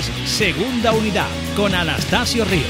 Segunda 0.00 0.92
Unidad 0.92 1.28
con 1.54 1.74
Anastasio 1.74 2.44
Ríos. 2.46 2.66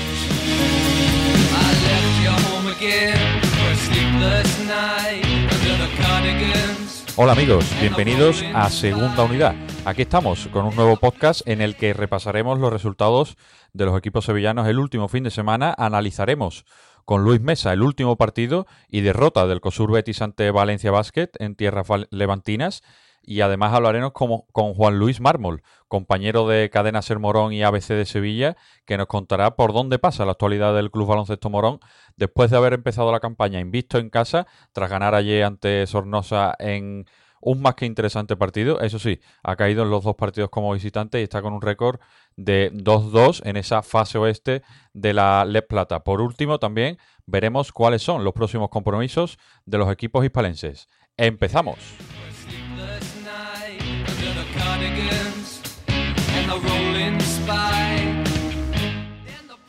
Hola 7.17 7.33
amigos, 7.33 7.65
bienvenidos 7.81 8.43
a 8.55 8.69
Segunda 8.71 9.23
Unidad. 9.23 9.55
Aquí 9.85 10.03
estamos 10.03 10.49
con 10.49 10.67
un 10.67 10.75
nuevo 10.75 10.97
podcast 10.97 11.47
en 11.47 11.61
el 11.61 11.77
que 11.77 11.93
repasaremos 11.93 12.59
los 12.59 12.73
resultados 12.73 13.37
de 13.73 13.85
los 13.85 13.97
equipos 13.97 14.25
sevillanos 14.25 14.67
el 14.67 14.81
último 14.81 15.07
fin 15.07 15.23
de 15.23 15.31
semana. 15.31 15.73
Analizaremos 15.79 16.65
con 17.05 17.23
Luis 17.23 17.41
Mesa 17.41 17.73
el 17.73 17.83
último 17.83 18.17
partido 18.17 18.67
y 18.89 19.03
derrota 19.03 19.47
del 19.47 19.61
COSUR 19.61 19.93
Betis 19.93 20.21
ante 20.23 20.51
Valencia 20.51 20.91
Basket 20.91 21.31
en 21.39 21.55
tierras 21.55 21.87
levantinas 22.11 22.83
y 23.23 23.43
además 23.43 23.73
hablaremos 23.75 24.13
con 24.13 24.75
Juan 24.75 24.99
Luis 24.99 25.21
Mármol, 25.21 25.63
compañero 25.91 26.47
de 26.47 26.71
Cadena 26.71 27.03
Ser 27.03 27.19
Morón 27.19 27.53
y 27.53 27.65
ABC 27.65 27.89
de 27.89 28.07
Sevilla, 28.07 28.57
que 28.87 28.97
nos 28.97 29.09
contará 29.09 29.57
por 29.57 29.73
dónde 29.73 29.99
pasa 29.99 30.25
la 30.25 30.33
actualidad 30.33 30.73
del 30.73 30.93
Club 30.93 31.09
Baloncesto 31.09 31.51
Morón 31.51 31.81
después 32.17 32.51
de 32.51 32.57
haber 32.57 32.75
empezado 32.75 33.11
la 33.11 33.19
campaña 33.19 33.59
invisto 33.59 33.99
en 33.99 34.09
casa, 34.09 34.47
tras 34.73 34.89
ganar 34.89 35.17
ayer 35.17 35.43
ante 35.43 35.85
Sornosa 35.89 36.55
en 36.61 37.07
un 37.41 37.61
más 37.61 37.75
que 37.75 37.87
interesante 37.87 38.37
partido. 38.37 38.81
Eso 38.81 39.01
sí, 39.01 39.21
ha 39.43 39.57
caído 39.57 39.83
en 39.83 39.91
los 39.91 40.05
dos 40.05 40.15
partidos 40.15 40.49
como 40.49 40.73
visitante 40.73 41.19
y 41.19 41.25
está 41.25 41.43
con 41.43 41.55
un 41.55 41.61
récord 41.61 41.99
de 42.37 42.73
2-2 42.73 43.43
en 43.45 43.57
esa 43.57 43.83
fase 43.83 44.17
oeste 44.17 44.63
de 44.93 45.13
la 45.13 45.45
Les 45.45 45.65
Plata. 45.65 46.05
Por 46.05 46.21
último, 46.21 46.61
también 46.61 46.99
veremos 47.27 47.73
cuáles 47.73 48.03
son 48.03 48.23
los 48.23 48.33
próximos 48.33 48.71
compromisos 48.71 49.39
de 49.65 49.79
los 49.79 49.91
equipos 49.91 50.25
hispalenses. 50.25 50.87
¡Empezamos! 51.17 51.77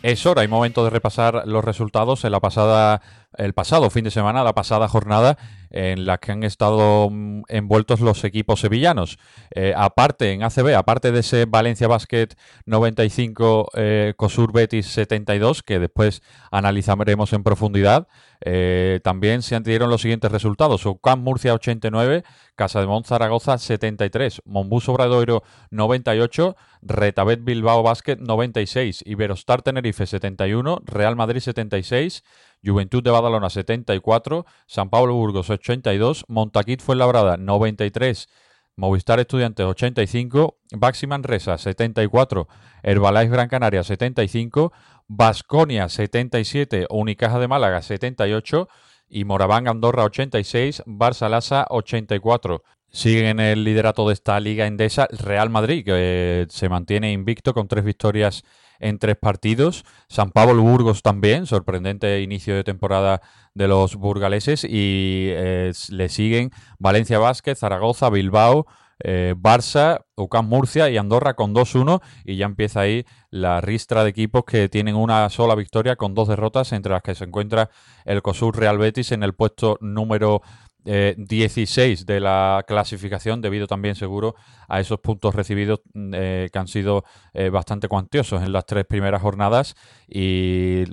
Es 0.04 0.26
hora 0.26 0.44
y 0.44 0.48
momento 0.48 0.84
de 0.84 0.90
repasar 0.90 1.44
los 1.46 1.64
resultados 1.64 2.26
en 2.26 2.32
la 2.32 2.40
pasada, 2.40 3.02
el 3.38 3.54
pasado 3.54 3.90
fin 3.90 4.04
de 4.04 4.12
semana, 4.12 4.44
la 4.44 4.54
pasada 4.54 4.88
jornada 4.88 5.38
en 5.72 6.06
la 6.06 6.18
que 6.18 6.34
han 6.34 6.44
estado 6.44 7.10
mm, 7.10 7.44
envueltos 7.48 8.02
los 8.02 8.24
equipos 8.24 8.60
sevillanos. 8.60 9.18
Eh, 9.56 9.74
aparte, 9.76 10.34
en 10.34 10.44
ACB, 10.44 10.76
aparte 10.76 11.12
de 11.12 11.22
ese 11.22 11.46
Valencia 11.46 11.88
Basket 11.88 12.28
95, 12.66 13.70
eh, 13.76 14.14
Cosur 14.18 14.52
Betis 14.52 14.88
72, 14.88 15.64
que 15.64 15.80
después 15.80 16.22
analizaremos 16.52 17.32
en 17.34 17.44
profundidad, 17.44 18.08
eh, 18.44 19.00
también 19.04 19.44
se 19.44 19.59
dieron 19.62 19.90
los 19.90 20.02
siguientes 20.02 20.32
resultados. 20.32 20.86
Ucam 20.86 21.22
Murcia 21.22 21.54
89, 21.54 22.24
Casa 22.56 22.82
de 22.82 22.88
Mon 22.88 23.04
Zaragoza 23.04 23.58
73, 23.58 24.42
Monbus 24.46 24.90
Obradoiro 24.90 25.44
98, 25.70 26.56
Retabet 26.82 27.44
Bilbao 27.44 27.84
Basket 27.84 28.18
96, 28.18 29.04
Iberostar 29.06 29.62
Tenerife 29.62 30.06
71, 30.06 30.82
Real 30.86 31.16
Madrid 31.16 31.40
76, 31.40 32.24
Juventud 32.64 33.04
de 33.04 33.12
Badalona 33.12 33.50
74, 33.50 34.45
San 34.67 34.90
Pablo 34.90 35.16
Burgos 35.16 35.50
82, 35.50 36.26
Montaquit 36.28 36.81
Fuenlabrada 36.81 37.38
93, 37.38 38.30
Movistar 38.76 39.20
Estudiantes 39.20 39.66
85, 39.66 40.58
Baxi 40.76 41.08
Manresa 41.08 41.58
74, 41.58 42.48
Herbalife 42.84 43.31
Gran 43.31 43.50
Canaria 43.50 43.84
75, 43.84 44.72
Basconia 45.08 45.90
77, 45.90 46.88
Unicaja 46.90 47.40
de 47.40 47.48
Málaga 47.48 47.81
78 47.81 48.68
y 49.09 49.25
Moraván 49.25 49.68
Andorra 49.68 50.06
86, 50.06 50.84
Barça 50.86 51.30
Lasa 51.30 51.66
84. 51.70 52.64
Siguen 52.90 53.25
en 53.25 53.40
el 53.40 53.64
liderato 53.64 54.08
de 54.08 54.14
esta 54.14 54.40
liga 54.40 54.68
endesa 54.68 55.08
Real 55.12 55.50
Madrid, 55.50 55.84
que 55.86 56.46
se 56.50 56.70
mantiene 56.70 57.12
invicto 57.12 57.53
con 57.53 57.68
tres 57.68 57.84
victorias 57.84 58.44
en 58.81 59.00
tres 59.00 59.16
partidos. 59.16 59.86
San 60.09 60.31
Pablo 60.31 60.62
Burgos 60.62 61.02
también, 61.02 61.46
sorprendente 61.46 62.22
inicio 62.22 62.56
de 62.56 62.66
temporada 62.66 63.22
de 63.53 63.68
los 63.69 63.96
burgaleses. 63.96 64.66
Y 64.66 65.28
eh, 65.30 65.72
le 65.90 66.09
siguen 66.09 66.52
Valencia 66.80 67.19
Vázquez, 67.19 67.59
Zaragoza, 67.59 68.09
Bilbao, 68.09 68.66
eh, 69.03 69.34
Barça, 69.38 70.06
UCAM 70.16 70.47
Murcia 70.47 70.90
y 70.90 70.97
Andorra 70.97 71.34
con 71.34 71.56
2-1 71.56 72.02
y 72.24 72.38
ya 72.38 72.46
empieza 72.46 72.81
ahí 72.81 73.06
la 73.31 73.59
ristra 73.59 74.03
de 74.03 74.12
equipos 74.12 74.44
que 74.46 74.69
tienen 74.69 74.96
una 74.96 75.28
sola 75.30 75.56
victoria 75.56 75.96
con 75.96 76.13
dos 76.13 76.28
derrotas 76.28 76.72
entre 76.72 76.92
las 76.92 77.02
que 77.02 77.16
se 77.16 77.24
encuentra 77.24 77.72
el 78.06 78.22
COSUR 78.22 78.56
Real 78.58 78.78
Betis 78.78 79.12
en 79.12 79.24
el 79.24 79.34
puesto 79.34 79.78
número 79.81 80.44
16 80.84 82.02
eh, 82.02 82.06
de 82.06 82.19
la 82.19 82.64
clasificación, 82.68 83.42
debido 83.42 83.68
también 83.68 83.96
seguro 83.96 84.36
a 84.68 84.80
esos 84.80 85.00
puntos 85.00 85.36
recibidos 85.36 85.81
mm, 85.94 86.14
eh, 86.16 86.50
que 86.52 86.59
han 86.59 86.68
sido 86.68 87.03
eh, 87.34 87.50
bastante 87.50 87.88
cuantiosos 87.88 88.42
en 88.42 88.52
las 88.52 88.66
tres 88.66 88.86
primeras 88.86 89.22
jornadas. 89.22 89.75
Y 90.08 90.84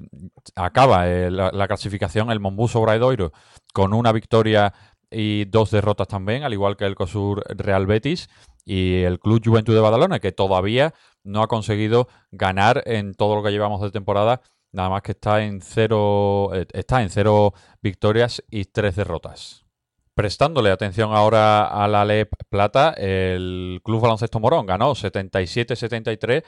acaba 0.56 1.06
la, 1.06 1.68
clasificación 1.68 2.30
el 2.30 2.40
Monbus 2.40 2.76
Obradoiro 2.76 3.32
con 3.72 3.92
una 3.92 4.12
victoria 4.12 4.72
y 5.10 5.46
dos 5.46 5.70
derrotas 5.70 6.08
también, 6.08 6.42
al 6.42 6.52
igual 6.52 6.76
que 6.76 6.84
el 6.84 6.94
COSUR 6.94 7.42
Real 7.56 7.86
Betis 7.86 8.28
y 8.64 9.02
el 9.02 9.18
Club 9.18 9.42
Juventud 9.42 9.74
de 9.74 9.80
Badalona, 9.80 10.18
que 10.18 10.32
todavía 10.32 10.92
no 11.24 11.42
ha 11.42 11.48
conseguido 11.48 12.08
ganar 12.30 12.82
en 12.86 13.14
todo 13.14 13.36
lo 13.36 13.42
que 13.42 13.50
llevamos 13.50 13.80
de 13.80 13.90
temporada. 13.90 14.42
Nada 14.70 14.90
más 14.90 15.00
que 15.00 15.12
está 15.12 15.42
en 15.42 15.62
cero, 15.62 16.50
está 16.74 17.02
en 17.02 17.08
cero 17.08 17.54
victorias 17.80 18.44
y 18.50 18.66
tres 18.66 18.96
derrotas. 18.96 19.67
Prestándole 20.18 20.72
atención 20.72 21.14
ahora 21.14 21.64
a 21.68 21.86
la 21.86 22.04
LEP 22.04 22.32
Plata, 22.48 22.92
el 22.96 23.80
Club 23.84 24.00
Baloncesto 24.00 24.40
Morón 24.40 24.66
ganó 24.66 24.96
77-73 24.96 26.42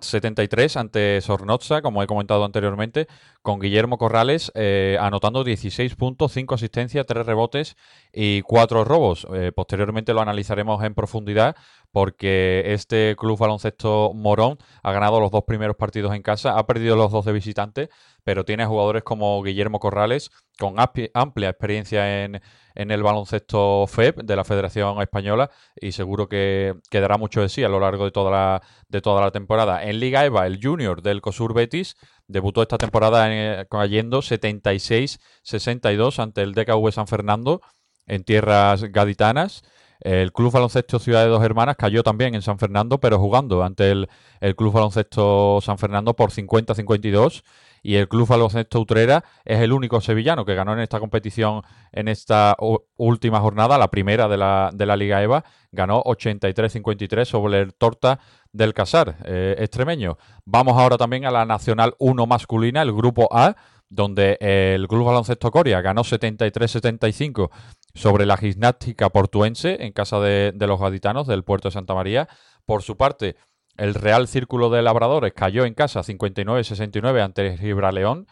73 0.00 0.76
ante 0.76 1.20
Sornoza, 1.20 1.80
como 1.80 2.02
he 2.02 2.08
comentado 2.08 2.44
anteriormente, 2.44 3.06
con 3.40 3.60
Guillermo 3.60 3.98
Corrales 3.98 4.50
eh, 4.56 4.98
anotando 5.00 5.44
16 5.44 5.94
puntos, 5.94 6.32
5 6.32 6.56
asistencias, 6.56 7.06
3 7.06 7.24
rebotes 7.24 7.76
y 8.12 8.42
4 8.42 8.84
robos. 8.84 9.28
Eh, 9.32 9.52
posteriormente 9.54 10.12
lo 10.12 10.20
analizaremos 10.20 10.82
en 10.82 10.94
profundidad 10.94 11.54
porque 11.94 12.74
este 12.74 13.14
club 13.16 13.38
baloncesto 13.38 14.10
Morón 14.16 14.58
ha 14.82 14.90
ganado 14.90 15.20
los 15.20 15.30
dos 15.30 15.44
primeros 15.44 15.76
partidos 15.76 16.12
en 16.12 16.22
casa, 16.22 16.58
ha 16.58 16.66
perdido 16.66 16.96
los 16.96 17.12
dos 17.12 17.24
de 17.24 17.30
visitante, 17.30 17.88
pero 18.24 18.44
tiene 18.44 18.66
jugadores 18.66 19.04
como 19.04 19.40
Guillermo 19.44 19.78
Corrales 19.78 20.32
con 20.58 20.74
amplia 20.78 21.48
experiencia 21.48 22.24
en, 22.24 22.42
en 22.74 22.90
el 22.90 23.04
baloncesto 23.04 23.86
FEB 23.86 24.24
de 24.24 24.34
la 24.34 24.42
Federación 24.42 25.00
Española 25.00 25.52
y 25.80 25.92
seguro 25.92 26.28
que, 26.28 26.74
quedará 26.90 27.16
mucho 27.16 27.42
de 27.42 27.48
sí 27.48 27.62
a 27.62 27.68
lo 27.68 27.78
largo 27.78 28.06
de 28.06 28.10
toda 28.10 28.60
la, 28.90 29.30
temporada. 29.30 29.84
En 29.84 30.00
Liga 30.00 30.24
EVA, 30.24 30.48
el 30.48 30.58
junior 30.60 31.00
del 31.00 31.20
COSUR 31.20 31.54
Betis 31.54 31.94
debutó 32.26 32.60
esta 32.60 32.76
temporada 32.76 33.28
eh, 33.30 33.66
cayendo 33.70 34.18
76-62 34.18 36.18
ante 36.18 36.42
el 36.42 36.54
DKV 36.54 36.90
San 36.90 37.06
Fernando 37.06 37.60
en 38.08 38.24
tierras 38.24 38.82
gaditanas. 38.82 39.62
El 40.00 40.32
Club 40.32 40.52
Baloncesto 40.52 40.98
Ciudad 40.98 41.22
de 41.22 41.28
Dos 41.28 41.42
Hermanas 41.42 41.76
cayó 41.76 42.02
también 42.02 42.34
en 42.34 42.42
San 42.42 42.58
Fernando, 42.58 42.98
pero 42.98 43.18
jugando 43.18 43.62
ante 43.62 43.90
el, 43.90 44.08
Club 44.56 44.72
Baloncesto 44.72 45.60
San 45.62 45.78
Fernando 45.78 46.14
por 46.14 46.30
50-52 46.30 47.42
y 47.82 47.96
el 47.96 48.08
Club 48.08 48.28
Baloncesto 48.28 48.80
Utrera 48.80 49.24
es 49.44 49.60
el 49.60 49.72
único 49.72 50.00
sevillano 50.00 50.44
que 50.44 50.54
ganó 50.54 50.72
en 50.72 50.80
esta 50.80 51.00
competición 51.00 51.62
en 51.92 52.08
esta 52.08 52.56
última 52.96 53.40
jornada, 53.40 53.78
la 53.78 53.90
primera 53.90 54.26
de 54.26 54.36
la, 54.38 54.70
de 54.72 54.86
la 54.86 54.96
Liga 54.96 55.22
EVA, 55.22 55.44
ganó 55.70 56.02
83-53 56.02 57.24
sobre 57.24 57.60
el 57.60 57.74
Torta 57.74 58.18
del 58.52 58.72
Casar, 58.72 59.16
eh, 59.24 59.56
extremeño. 59.58 60.16
Vamos 60.44 60.78
ahora 60.78 60.96
también 60.96 61.26
a 61.26 61.30
la 61.30 61.44
Nacional 61.44 61.94
1 61.98 62.26
masculina, 62.26 62.82
el 62.82 62.92
Grupo 62.92 63.28
A, 63.30 63.54
donde 63.88 64.38
el 64.40 64.88
Club 64.88 65.04
Baloncesto 65.04 65.50
Coria 65.50 65.80
ganó 65.80 66.02
73-75 66.02 67.50
sobre 67.94 68.26
la 68.26 68.36
gimnástica 68.36 69.10
portuense 69.10 69.84
en 69.84 69.92
casa 69.92 70.20
de, 70.20 70.52
de 70.54 70.66
los 70.66 70.80
gaditanos 70.80 71.26
del 71.26 71.44
puerto 71.44 71.68
de 71.68 71.72
Santa 71.72 71.94
María. 71.94 72.28
Por 72.66 72.82
su 72.82 72.96
parte, 72.96 73.36
el 73.76 73.94
Real 73.94 74.28
Círculo 74.28 74.70
de 74.70 74.82
Labradores 74.82 75.32
cayó 75.32 75.64
en 75.64 75.74
casa 75.74 76.00
59-69 76.00 77.22
ante 77.22 77.58
Gibraleón 77.58 78.26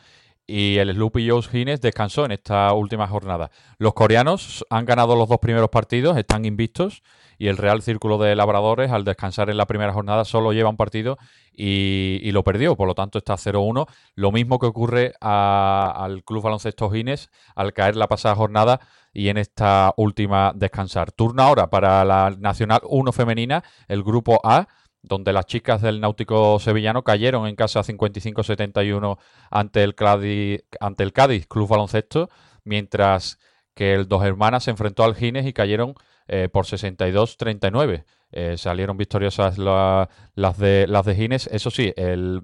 y 0.47 0.79
el 0.79 0.93
Sloopy 0.93 1.29
Joe 1.29 1.43
Gines 1.43 1.81
descansó 1.81 2.25
en 2.25 2.33
esta 2.33 2.73
última 2.73 3.07
jornada. 3.07 3.51
Los 3.79 3.95
coreanos 3.95 4.65
han 4.71 4.85
ganado 4.85 5.17
los 5.17 5.29
dos 5.29 5.39
primeros 5.39 5.71
partidos, 5.71 6.17
están 6.17 6.45
invictos 6.45 7.03
y 7.39 7.49
el 7.49 7.57
Real 7.57 7.83
Círculo 7.83 8.19
de 8.19 8.37
Labradores 8.37 8.91
al 8.91 9.05
descansar 9.05 9.51
en 9.51 9.57
la 9.57 9.67
primera 9.67 9.93
jornada 9.93 10.25
solo 10.25 10.53
lleva 10.53 10.71
un 10.71 10.77
partido 10.77 11.17
y, 11.53 12.31
lo 12.33 12.45
perdió, 12.45 12.77
por 12.77 12.87
lo 12.87 12.95
tanto 12.95 13.19
está 13.19 13.35
0-1. 13.35 13.87
Lo 14.15 14.33
mismo 14.33 14.59
que 14.59 14.67
ocurre 14.67 15.15
al 15.21 16.23
Club 16.25 16.43
Baloncesto 16.43 16.91
Gines 16.91 17.31
al 17.55 17.73
caer 17.73 17.97
la 17.97 18.09
pasada 18.09 18.35
jornada 18.35 18.81
y 19.13 19.29
en 19.29 19.39
esta 19.39 19.93
última 19.97 20.53
descansar. 20.55 21.13
Turno 21.13 21.43
ahora 21.43 21.69
para 21.71 22.05
la 22.05 22.35
Nacional 22.39 22.81
1 22.85 23.13
femenina, 23.13 23.63
el 23.89 24.03
grupo 24.03 24.41
A 24.45 24.67
donde 25.03 25.33
las 25.33 25.47
chicas 25.47 25.83
del 25.83 26.01
Náutico 26.01 26.59
Sevillano 26.61 27.03
cayeron 27.03 27.47
en 27.47 27.57
casa 27.57 27.81
55-71 27.81 29.19
ante 29.51 29.83
el 29.83 29.95
Cádiz, 29.95 30.65
ante 30.81 31.03
el 31.03 31.13
Cádiz 31.13 31.47
Club 31.49 31.69
Baloncesto, 31.69 32.31
mientras 32.65 33.39
que 33.75 33.95
el 33.95 34.07
Dos 34.09 34.25
Hermanas 34.25 34.65
se 34.65 34.71
enfrentó 34.71 35.03
al 35.05 35.17
Gines 35.17 35.47
y 35.47 35.53
cayeron 35.53 35.95
eh, 36.29 36.49
por 36.49 36.67
62-39. 36.67 38.05
eh, 38.31 38.57
salieron 38.57 38.97
victoriosas 38.97 39.59
las 39.59 40.59
de 40.59 40.87
las 40.89 41.05
de 41.05 41.15
Gines. 41.17 41.49
Eso 41.49 41.71
sí, 41.71 41.93
el, 41.97 42.43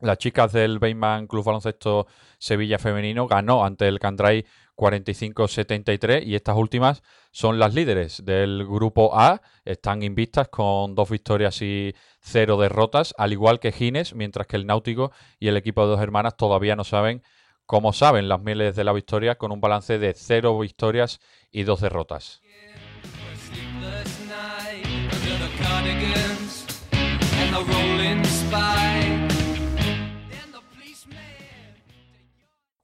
las 0.00 0.18
chicas 0.18 0.52
del 0.52 0.78
Bainman 0.78 1.26
Club 1.26 1.44
Baloncesto 1.44 2.06
Sevilla 2.38 2.78
Femenino 2.78 3.26
ganó 3.26 3.64
ante 3.64 3.88
el 3.88 3.98
Candray 3.98 4.46
45-73 4.76 6.24
y 6.24 6.34
estas 6.34 6.56
últimas 6.56 7.02
son 7.30 7.58
las 7.58 7.74
líderes 7.74 8.24
del 8.24 8.66
grupo 8.66 9.18
A, 9.18 9.42
están 9.64 10.02
invistas 10.02 10.48
con 10.48 10.94
dos 10.94 11.10
victorias 11.10 11.60
y 11.62 11.94
cero 12.20 12.56
derrotas, 12.56 13.14
al 13.18 13.32
igual 13.32 13.60
que 13.60 13.72
Gines, 13.72 14.14
mientras 14.14 14.46
que 14.46 14.56
el 14.56 14.66
Náutico 14.66 15.12
y 15.38 15.48
el 15.48 15.56
equipo 15.56 15.82
de 15.82 15.92
dos 15.92 16.00
hermanas 16.00 16.36
todavía 16.36 16.76
no 16.76 16.84
saben 16.84 17.22
cómo 17.66 17.92
saben 17.92 18.28
las 18.28 18.42
miles 18.42 18.76
de 18.76 18.84
la 18.84 18.92
victoria 18.92 19.36
con 19.36 19.52
un 19.52 19.60
balance 19.60 19.98
de 19.98 20.14
cero 20.14 20.58
victorias 20.58 21.20
y 21.50 21.62
dos 21.62 21.80
derrotas. 21.80 22.42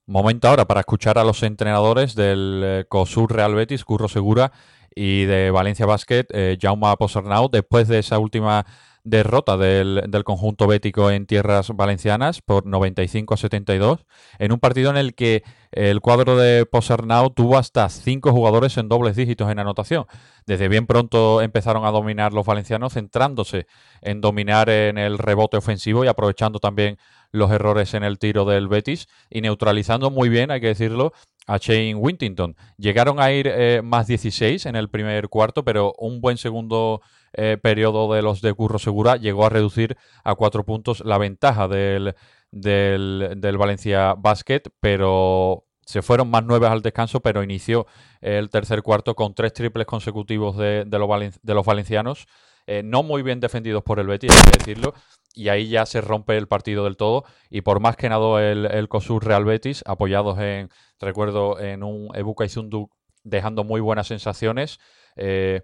Momento 0.09 0.47
ahora 0.47 0.65
para 0.65 0.79
escuchar 0.79 1.19
a 1.19 1.23
los 1.23 1.43
entrenadores 1.43 2.15
del 2.15 2.63
eh, 2.65 2.85
COSUR 2.89 3.31
Real 3.31 3.53
Betis, 3.53 3.85
Curro 3.85 4.07
Segura, 4.07 4.51
y 4.95 5.25
de 5.25 5.51
Valencia 5.51 5.85
Basket, 5.85 6.25
eh, 6.31 6.57
Jaume 6.59 6.87
Posernau, 6.97 7.47
después 7.47 7.87
de 7.87 7.99
esa 7.99 8.17
última 8.17 8.65
derrota 9.03 9.55
del, 9.55 10.05
del, 10.07 10.23
conjunto 10.23 10.65
bético 10.65 11.11
en 11.11 11.27
tierras 11.27 11.69
valencianas 11.75 12.41
por 12.41 12.65
95 12.65 13.35
a 13.35 13.37
72, 13.37 14.07
en 14.39 14.51
un 14.51 14.59
partido 14.59 14.89
en 14.89 14.97
el 14.97 15.13
que 15.13 15.43
el 15.71 16.01
cuadro 16.01 16.35
de 16.35 16.65
Posernau 16.65 17.29
tuvo 17.29 17.59
hasta 17.59 17.87
cinco 17.89 18.31
jugadores 18.31 18.77
en 18.77 18.89
dobles 18.89 19.15
dígitos 19.15 19.51
en 19.51 19.59
anotación. 19.59 20.05
Desde 20.47 20.67
bien 20.67 20.87
pronto 20.87 21.43
empezaron 21.43 21.85
a 21.85 21.91
dominar 21.91 22.33
los 22.33 22.47
valencianos, 22.47 22.93
centrándose 22.93 23.67
en 24.01 24.21
dominar 24.21 24.69
en 24.69 24.97
el 24.97 25.19
rebote 25.19 25.57
ofensivo 25.57 26.03
y 26.03 26.07
aprovechando 26.07 26.59
también 26.59 26.97
los 27.31 27.51
errores 27.51 27.93
en 27.93 28.03
el 28.03 28.19
tiro 28.19 28.45
del 28.45 28.67
Betis 28.67 29.07
y 29.29 29.41
neutralizando 29.41 30.09
muy 30.09 30.29
bien, 30.29 30.51
hay 30.51 30.61
que 30.61 30.67
decirlo, 30.67 31.13
a 31.47 31.57
Shane 31.57 31.95
Wintington. 31.95 32.55
Llegaron 32.77 33.19
a 33.19 33.31
ir 33.31 33.47
eh, 33.47 33.81
más 33.83 34.07
16 34.07 34.67
en 34.67 34.75
el 34.75 34.89
primer 34.89 35.29
cuarto, 35.29 35.63
pero 35.63 35.93
un 35.97 36.21
buen 36.21 36.37
segundo 36.37 37.01
eh, 37.33 37.57
periodo 37.61 38.13
de 38.13 38.21
los 38.21 38.41
de 38.41 38.53
Curro 38.53 38.79
Segura 38.79 39.17
llegó 39.17 39.45
a 39.45 39.49
reducir 39.49 39.97
a 40.23 40.35
cuatro 40.35 40.63
puntos 40.63 41.01
la 41.05 41.17
ventaja 41.17 41.67
del, 41.67 42.15
del, 42.51 43.57
Valencia 43.57 44.13
Basket, 44.17 44.63
pero 44.79 45.65
se 45.85 46.01
fueron 46.01 46.29
más 46.29 46.43
nueve 46.45 46.67
al 46.67 46.81
descanso, 46.81 47.19
pero 47.19 47.43
inició 47.43 47.87
el 48.21 48.49
tercer 48.49 48.83
cuarto 48.83 49.15
con 49.15 49.33
tres 49.33 49.53
triples 49.53 49.87
consecutivos 49.87 50.57
de, 50.57 50.85
de, 50.85 51.53
los, 51.53 51.65
valencianos, 51.65 52.27
eh, 52.67 52.83
no 52.83 53.01
muy 53.03 53.23
bien 53.23 53.39
defendidos 53.39 53.83
por 53.83 53.99
el 53.99 54.07
Betis, 54.07 54.31
hay 54.31 54.51
que 54.51 54.57
decirlo, 54.59 54.93
y 55.33 55.49
ahí 55.49 55.69
ya 55.69 55.85
se 55.85 56.01
rompe 56.01 56.37
el 56.37 56.47
partido 56.47 56.83
del 56.83 56.97
todo. 56.97 57.23
Y 57.49 57.61
por 57.61 57.79
más 57.79 57.95
que 57.95 58.09
nadó 58.09 58.39
el, 58.39 58.65
el 58.65 58.89
COSUR 58.89 59.25
Real 59.25 59.45
Betis, 59.45 59.83
apoyados 59.85 60.39
en, 60.39 60.69
recuerdo, 60.99 61.59
en 61.59 61.83
un 61.83 62.15
Ebuka 62.15 62.45
Izundu 62.45 62.89
dejando 63.23 63.63
muy 63.63 63.81
buenas 63.81 64.07
sensaciones. 64.07 64.79
Eh, 65.15 65.61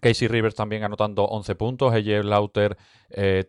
Casey 0.00 0.26
Rivers 0.26 0.54
también 0.54 0.84
anotando 0.84 1.24
11 1.24 1.54
puntos, 1.54 1.94
Eje 1.94 2.24
Lauter 2.24 2.76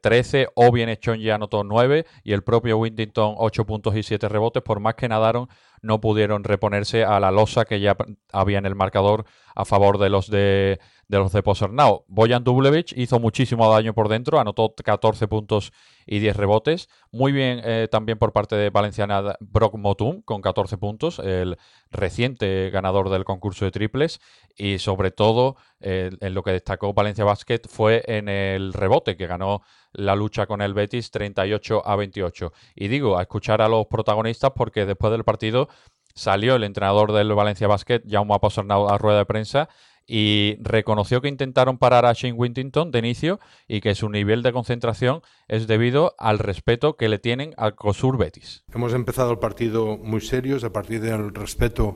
13, 0.02 0.42
eh, 0.42 0.48
o 0.56 0.72
bien 0.72 0.96
ya 1.20 1.36
anotó 1.36 1.64
9 1.64 2.06
y 2.24 2.34
el 2.34 2.44
propio 2.44 2.78
Wintington 2.78 3.36
8 3.38 3.66
puntos 3.66 3.96
y 3.96 4.04
7 4.04 4.28
rebotes. 4.28 4.62
Por 4.62 4.80
más 4.80 4.96
que 4.96 5.08
nadaron, 5.08 5.48
no 5.82 6.02
pudieron 6.02 6.44
reponerse 6.44 7.06
a 7.06 7.20
la 7.20 7.32
losa 7.32 7.66
que 7.66 7.80
ya 7.80 7.96
había 8.32 8.58
en 8.58 8.66
el 8.66 8.76
marcador 8.76 9.26
a 9.56 9.66
favor 9.66 9.98
de 9.98 10.10
los 10.10 10.30
de, 10.30 10.80
de 11.08 11.18
los 11.18 11.32
de 11.32 11.44
Posernao. 11.44 12.06
Boyan 12.08 12.44
Dublevich 12.44 12.94
hizo 12.98 13.20
muchísimo 13.20 13.72
daño 13.72 13.94
por 13.94 14.10
dentro, 14.10 14.40
anotó 14.40 14.74
14 14.74 15.28
puntos 15.28 15.72
y 16.06 16.20
10 16.20 16.36
rebotes. 16.36 16.90
Muy 17.12 17.32
bien 17.32 17.62
eh, 17.64 17.88
también 17.92 18.18
por 18.18 18.34
parte 18.34 18.56
de 18.56 18.70
Valenciana 18.70 19.36
Brock 19.40 19.76
Motum 19.76 20.22
con 20.22 20.42
14 20.42 20.78
puntos, 20.78 21.20
el 21.20 21.58
reciente 21.92 22.70
ganador 22.70 23.10
del 23.10 23.26
concurso 23.26 23.66
de 23.66 23.72
triples. 23.72 24.20
Y 24.56 24.80
sobre 24.80 25.12
todo, 25.12 25.56
en 25.80 26.34
lo 26.34 26.44
que 26.44 26.52
destacó 26.52 26.94
Valencia 26.94 27.26
Basket 27.26 27.62
fue 27.68 28.04
en 28.08 28.30
el 28.30 28.74
rebote, 28.74 29.18
que 29.18 29.28
ganó 29.28 29.64
la 29.92 30.16
lucha 30.16 30.46
con 30.46 30.62
el 30.62 30.74
Betis 30.74 31.12
38 31.12 31.82
a 31.86 31.96
28. 31.96 32.54
Y 32.76 32.88
digo, 32.88 33.18
a 33.18 33.24
escuchar 33.24 33.62
a 33.62 33.68
los 33.68 33.88
protagonistas 33.88 34.52
porque 34.56 34.86
después 34.86 35.12
del 35.12 35.24
partido 35.24 35.70
salió 36.14 36.56
el 36.56 36.64
entrenador 36.64 37.12
del 37.12 37.34
Valencia 37.34 37.68
Basket, 37.68 38.02
Jaume 38.08 38.38
Posernau, 38.40 38.90
a 38.90 38.98
rueda 38.98 39.20
de 39.20 39.26
prensa 39.26 39.70
y 40.06 40.58
reconoció 40.62 41.22
que 41.22 41.30
intentaron 41.30 41.78
parar 41.78 42.06
a 42.06 42.14
Shane 42.14 42.34
Wintington 42.34 42.92
de 42.92 43.00
inicio 43.00 43.40
y 43.68 43.82
que 43.82 43.96
su 43.96 44.10
nivel 44.10 44.44
de 44.44 44.52
concentración 44.52 45.22
es 45.48 45.68
debido 45.68 46.16
al 46.18 46.40
respeto 46.40 46.98
que 46.98 47.10
le 47.10 47.20
tienen 47.20 47.54
al 47.58 47.76
COSUR 47.76 48.18
Betis. 48.18 48.64
Hemos 48.74 48.94
empezado 48.94 49.32
el 49.32 49.40
partido 49.40 49.98
muy 49.98 50.22
serios 50.22 50.64
a 50.64 50.74
partir 50.74 51.02
del 51.02 51.34
respeto 51.34 51.96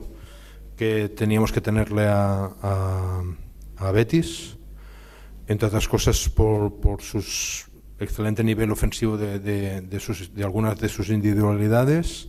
que 0.76 1.08
teníamos 1.08 1.52
que 1.52 1.60
tenerle 1.60 2.06
a, 2.06 3.22
Betis, 3.92 4.56
entre 5.46 5.68
otras 5.68 5.86
cosas 5.86 6.28
por, 6.28 6.72
su 7.00 7.18
excelente 8.00 8.42
nivel 8.42 8.70
ofensivo 8.70 9.16
de, 9.16 9.82
algunas 10.42 10.78
de 10.80 10.88
sus 10.88 11.10
individualidades 11.10 12.28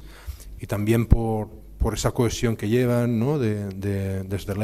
y 0.59 0.67
también 0.67 1.05
por, 1.05 1.49
esa 1.93 2.11
cohesión 2.11 2.55
que 2.55 2.67
llevan 2.67 3.19
¿no? 3.19 3.39
de, 3.39 3.69
desde 4.23 4.53
el 4.53 4.61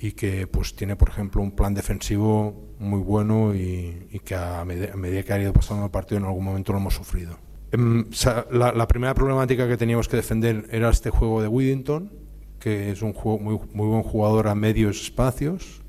y 0.00 0.12
que 0.12 0.46
pues 0.46 0.74
tiene 0.74 0.96
por 0.96 1.08
ejemplo 1.08 1.42
un 1.42 1.52
plan 1.52 1.74
defensivo 1.74 2.68
muy 2.78 3.00
bueno 3.00 3.54
y, 3.54 4.20
que 4.24 4.34
a, 4.34 4.64
medida 4.64 5.22
que 5.22 5.32
ha 5.32 5.40
ido 5.40 5.52
pasando 5.52 5.84
el 5.84 5.90
partido 5.90 6.18
en 6.18 6.24
algún 6.24 6.44
momento 6.44 6.72
lo 6.72 6.78
hemos 6.78 6.94
sufrido. 6.94 7.38
Em, 7.72 8.06
la, 8.50 8.88
primera 8.88 9.14
problemática 9.14 9.68
que 9.68 9.76
teníamos 9.76 10.08
que 10.08 10.16
defender 10.16 10.66
era 10.70 10.88
este 10.88 11.10
juego 11.10 11.42
de 11.42 11.48
Whittington, 11.48 12.12
que 12.58 12.92
es 12.92 13.02
un 13.02 13.12
juego 13.12 13.38
muy, 13.38 13.58
muy 13.74 13.88
buen 13.88 14.02
jugador 14.02 14.48
a 14.48 14.54
medios 14.54 15.02
espacios, 15.02 15.82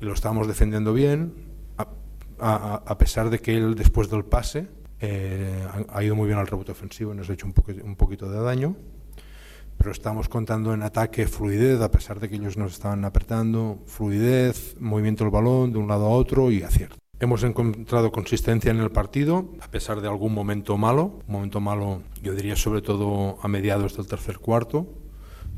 y 0.00 0.04
lo 0.04 0.12
estábamos 0.12 0.46
defendiendo 0.46 0.92
bien, 0.92 1.32
a, 2.42 2.82
a, 2.86 2.98
pesar 2.98 3.28
de 3.28 3.38
que 3.38 3.54
él 3.54 3.74
después 3.74 4.08
del 4.08 4.24
pase 4.24 4.66
eh, 5.00 5.66
ha, 5.88 6.02
ido 6.02 6.16
muy 6.16 6.26
bien 6.26 6.38
al 6.38 6.46
rebote 6.46 6.72
ofensivo 6.72 7.12
y 7.12 7.16
nos 7.16 7.28
ha 7.28 7.34
hecho 7.34 7.46
un, 7.46 7.54
un 7.84 7.96
poquito 7.96 8.30
de 8.30 8.40
daño 8.40 8.76
pero 9.80 9.92
estamos 9.92 10.28
contando 10.28 10.74
en 10.74 10.82
ataque 10.82 11.26
fluidez, 11.26 11.80
a 11.80 11.90
pesar 11.90 12.20
de 12.20 12.28
que 12.28 12.34
ellos 12.36 12.58
nos 12.58 12.72
estaban 12.72 13.02
apretando, 13.06 13.78
fluidez, 13.86 14.76
movimiento 14.78 15.24
del 15.24 15.30
balón 15.30 15.72
de 15.72 15.78
un 15.78 15.88
lado 15.88 16.04
a 16.04 16.10
otro 16.10 16.50
y 16.50 16.62
acierto. 16.62 16.96
Hemos 17.18 17.42
encontrado 17.44 18.12
consistencia 18.12 18.70
en 18.70 18.80
el 18.80 18.90
partido, 18.90 19.54
a 19.62 19.70
pesar 19.70 20.02
de 20.02 20.08
algún 20.08 20.34
momento 20.34 20.76
malo, 20.76 21.22
un 21.26 21.32
momento 21.32 21.60
malo 21.60 22.02
yo 22.22 22.34
diría 22.34 22.56
sobre 22.56 22.82
todo 22.82 23.38
a 23.40 23.48
mediados 23.48 23.96
del 23.96 24.06
tercer 24.06 24.38
cuarto, 24.38 24.86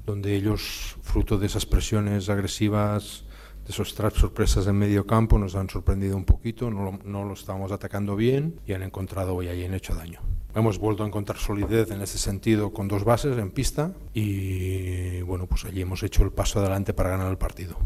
donde 0.06 0.36
ellos, 0.36 0.96
fruto 1.02 1.36
de 1.36 1.46
esas 1.46 1.66
presiones 1.66 2.28
agresivas, 2.28 3.24
de 3.64 3.72
esos 3.72 3.92
traps 3.92 4.20
sorpresas 4.20 4.68
en 4.68 4.76
medio 4.76 5.04
campo, 5.04 5.36
nos 5.36 5.56
han 5.56 5.68
sorprendido 5.68 6.16
un 6.16 6.24
poquito, 6.24 6.70
no 6.70 6.84
lo, 6.84 6.98
no 7.04 7.24
lo 7.24 7.34
estábamos 7.34 7.72
atacando 7.72 8.14
bien 8.14 8.60
y 8.66 8.72
han 8.72 8.84
encontrado 8.84 9.42
y 9.42 9.48
ahí 9.48 9.64
han 9.64 9.74
hecho 9.74 9.96
daño. 9.96 10.20
Hemos 10.54 10.78
vuelto 10.78 11.02
a 11.02 11.06
encontrar 11.06 11.38
solidez 11.38 11.90
en 11.90 12.02
ese 12.02 12.18
sentido 12.18 12.72
con 12.72 12.86
dos 12.86 13.04
bases 13.04 13.38
en 13.38 13.50
pista 13.50 13.92
y 14.12 15.22
bueno, 15.22 15.46
pues 15.46 15.64
allí 15.64 15.80
hemos 15.80 16.02
hecho 16.02 16.24
el 16.24 16.30
paso 16.30 16.60
adelante 16.60 16.92
para 16.92 17.10
ganar 17.10 17.30
el 17.30 17.38
partido. 17.38 17.78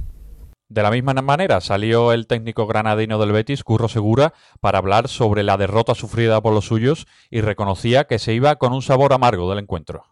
De 0.68 0.82
la 0.82 0.90
misma 0.90 1.14
manera 1.14 1.60
salió 1.60 2.12
el 2.12 2.26
técnico 2.26 2.66
granadino 2.66 3.20
del 3.20 3.30
Betis, 3.30 3.62
Curro 3.62 3.86
Segura, 3.86 4.34
para 4.60 4.78
hablar 4.78 5.06
sobre 5.06 5.44
la 5.44 5.56
derrota 5.56 5.94
sufrida 5.94 6.40
por 6.40 6.52
los 6.52 6.66
suyos 6.66 7.06
y 7.30 7.40
reconocía 7.40 8.04
que 8.04 8.18
se 8.18 8.34
iba 8.34 8.56
con 8.56 8.72
un 8.72 8.82
sabor 8.82 9.12
amargo 9.12 9.48
del 9.48 9.60
encuentro. 9.60 10.02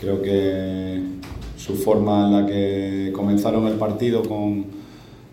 Creo 0.00 0.22
que 0.22 1.02
su 1.56 1.74
forma 1.74 2.26
en 2.26 2.32
la 2.32 2.46
que 2.46 3.12
comenzaron 3.12 3.66
el 3.66 3.74
partido 3.74 4.22
con, 4.22 4.66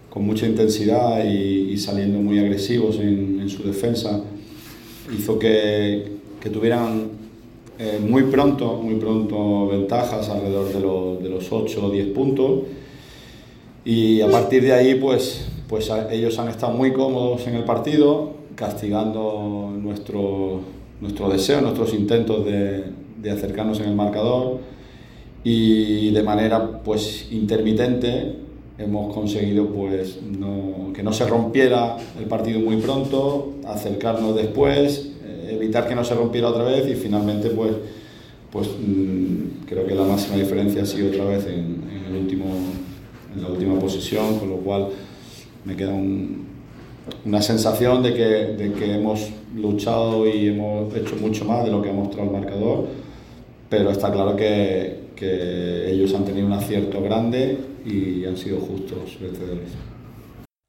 con 0.09 0.25
mucha 0.25 0.47
intensidad 0.47 1.23
y, 1.23 1.77
saliendo 1.77 2.17
muy 2.17 2.39
agresivos 2.39 2.95
en, 2.95 3.41
en 3.41 3.49
su 3.49 3.61
defensa 3.61 4.19
hizo 5.13 5.37
que, 5.37 6.14
que 6.45 6.51
tuvieran 6.51 7.09
eh, 7.79 7.99
muy 7.99 8.21
pronto, 8.25 8.75
muy 8.75 8.97
pronto 8.97 9.67
ventajas 9.67 10.29
alrededor 10.29 10.71
de, 10.71 10.79
los, 10.79 11.23
de 11.23 11.27
los 11.27 11.51
8 11.51 11.87
o 11.87 11.89
10 11.89 12.09
puntos. 12.09 12.59
Y 13.83 14.21
a 14.21 14.29
partir 14.29 14.61
de 14.61 14.71
ahí 14.71 14.93
pues, 14.93 15.47
pues 15.67 15.91
ellos 16.11 16.37
han 16.37 16.49
estado 16.49 16.71
muy 16.73 16.93
cómodos 16.93 17.47
en 17.47 17.55
el 17.55 17.63
partido, 17.63 18.33
castigando 18.53 19.73
nuestro, 19.75 20.59
nuestro 21.01 21.29
deseo, 21.29 21.61
nuestros 21.61 21.95
intentos 21.95 22.45
de, 22.45 22.93
acercarnos 23.31 23.79
en 23.79 23.87
el 23.87 23.95
marcador. 23.95 24.59
Y 25.43 26.11
de 26.11 26.21
manera 26.21 26.83
pues 26.83 27.27
intermitente 27.31 28.35
hemos 28.77 29.11
conseguido 29.11 29.65
pues 29.65 30.19
que 30.93 31.01
no 31.01 31.11
se 31.11 31.25
rompiera 31.25 31.97
el 32.19 32.25
partido 32.25 32.59
muy 32.59 32.77
pronto, 32.77 33.53
acercarnos 33.65 34.35
después 34.35 35.14
evitar 35.49 35.87
que 35.87 35.95
no 35.95 36.03
se 36.03 36.15
rompiera 36.15 36.49
otra 36.49 36.63
vez 36.63 36.87
y 36.87 36.95
finalmente 36.95 37.49
pues, 37.49 37.71
pues 38.51 38.67
mm, 38.67 39.65
creo 39.67 39.85
que 39.85 39.95
la 39.95 40.03
máxima 40.03 40.37
diferencia 40.37 40.83
ha 40.83 40.85
sido 40.85 41.09
otra 41.09 41.25
vez 41.25 41.45
en, 41.47 41.83
el 42.07 42.15
último, 42.15 42.45
en 43.33 43.41
la 43.41 43.47
última 43.49 43.79
posición, 43.79 44.39
con 44.39 44.49
lo 44.49 44.57
cual 44.57 44.89
me 45.63 45.75
queda 45.75 45.93
una 47.25 47.41
sensación 47.41 48.01
de 48.03 48.13
que, 48.13 48.23
de 48.23 48.73
que 48.73 48.95
hemos 48.95 49.29
luchado 49.55 50.27
y 50.27 50.47
hemos 50.47 50.93
hecho 50.95 51.15
mucho 51.17 51.45
más 51.45 51.65
de 51.65 51.71
lo 51.71 51.81
que 51.81 51.89
ha 51.89 51.93
mostrado 51.93 52.29
el 52.29 52.41
marcador, 52.41 52.87
pero 53.69 53.91
está 53.91 54.11
claro 54.11 54.35
que, 54.35 55.05
que 55.15 55.91
ellos 55.91 56.13
han 56.13 56.25
tenido 56.25 56.47
un 56.47 56.53
acierto 56.53 57.01
grande 57.01 57.57
y 57.85 58.25
han 58.25 58.37
sido 58.37 58.59
justos 58.59 59.17
vencedores. 59.19 59.69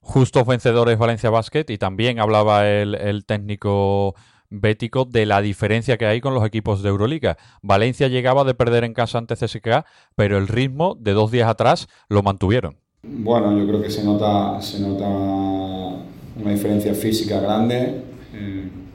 Justos 0.01 0.47
vencedores 0.47 0.99
Valencia 0.99 1.31
Basket 1.31 1.65
y 1.69 1.79
también 1.79 2.21
hablaba 2.21 2.69
el, 2.69 2.95
el 2.95 3.25
técnico 3.25 4.15
bético 4.51 5.05
de 5.05 5.27
la 5.27 5.41
diferencia 5.41 5.97
que 5.97 6.07
hay 6.07 6.21
con 6.21 6.35
los 6.35 6.45
equipos 6.45 6.83
de 6.83 6.89
Euroliga. 6.89 7.37
Valencia 7.63 8.09
llegaba 8.09 8.45
de 8.45 8.55
perder 8.55 8.85
en 8.85 8.95
casa 8.95 9.19
ante 9.19 9.37
CSKA, 9.37 9.87
pero 10.15 10.39
el 10.39 10.49
ritmo 10.49 10.97
de 10.99 11.13
dos 11.13 11.31
días 11.31 11.49
atrás 11.49 11.89
lo 12.09 12.23
mantuvieron. 12.23 12.77
Bueno, 13.03 13.57
yo 13.57 13.67
creo 13.67 13.83
que 13.83 13.91
se 13.91 14.03
nota, 14.05 14.61
se 14.61 14.81
nota 14.81 15.07
una 15.07 16.51
diferencia 16.51 16.95
física 16.95 17.41
grande 17.41 18.03
en, 18.33 18.87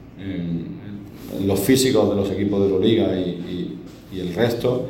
los 1.46 1.58
físicos 1.60 2.10
de 2.10 2.14
los 2.14 2.30
equipos 2.30 2.60
de 2.60 2.66
Euroliga 2.66 3.18
y, 3.18 3.78
el 4.12 4.34
resto. 4.34 4.88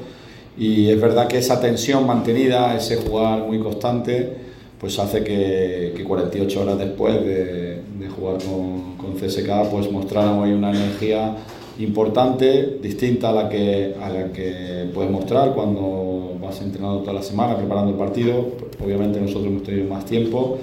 Y 0.59 0.91
es 0.91 1.01
verdad 1.01 1.29
que 1.29 1.39
esa 1.39 1.61
tensión 1.61 2.07
mantenida, 2.07 2.77
ese 2.77 2.97
jugar 2.97 3.45
muy 3.47 3.61
constante, 3.61 4.37
pues 4.79 4.99
hace 4.99 5.23
que, 5.23 5.95
que 5.97 6.05
48 6.05 6.61
horas 6.61 6.79
después 6.79 7.15
de, 7.25 7.45
de 7.77 7.82
jugar 8.23 8.39
con, 8.43 8.97
con, 8.97 9.15
CSK, 9.15 9.71
pues 9.71 9.91
mostráramos 9.91 10.47
ahí 10.47 10.53
una 10.53 10.71
energía 10.71 11.37
importante, 11.79 12.79
distinta 12.81 13.31
a 13.31 13.33
la 13.33 13.49
que, 13.49 13.95
a 14.01 14.09
la 14.09 14.33
que 14.33 14.91
puedes 14.95 15.11
mostrar 15.11 15.55
cuando 15.55 16.37
vas 16.41 16.61
entrenando 16.61 17.01
toda 17.01 17.15
la 17.15 17.23
semana 17.23 17.57
preparando 17.57 17.91
el 17.91 17.97
partido. 17.97 18.47
Obviamente 18.83 19.21
nosotros 19.21 19.47
hemos 19.47 19.63
tenido 19.63 19.89
más 19.89 20.05
tiempo 20.05 20.59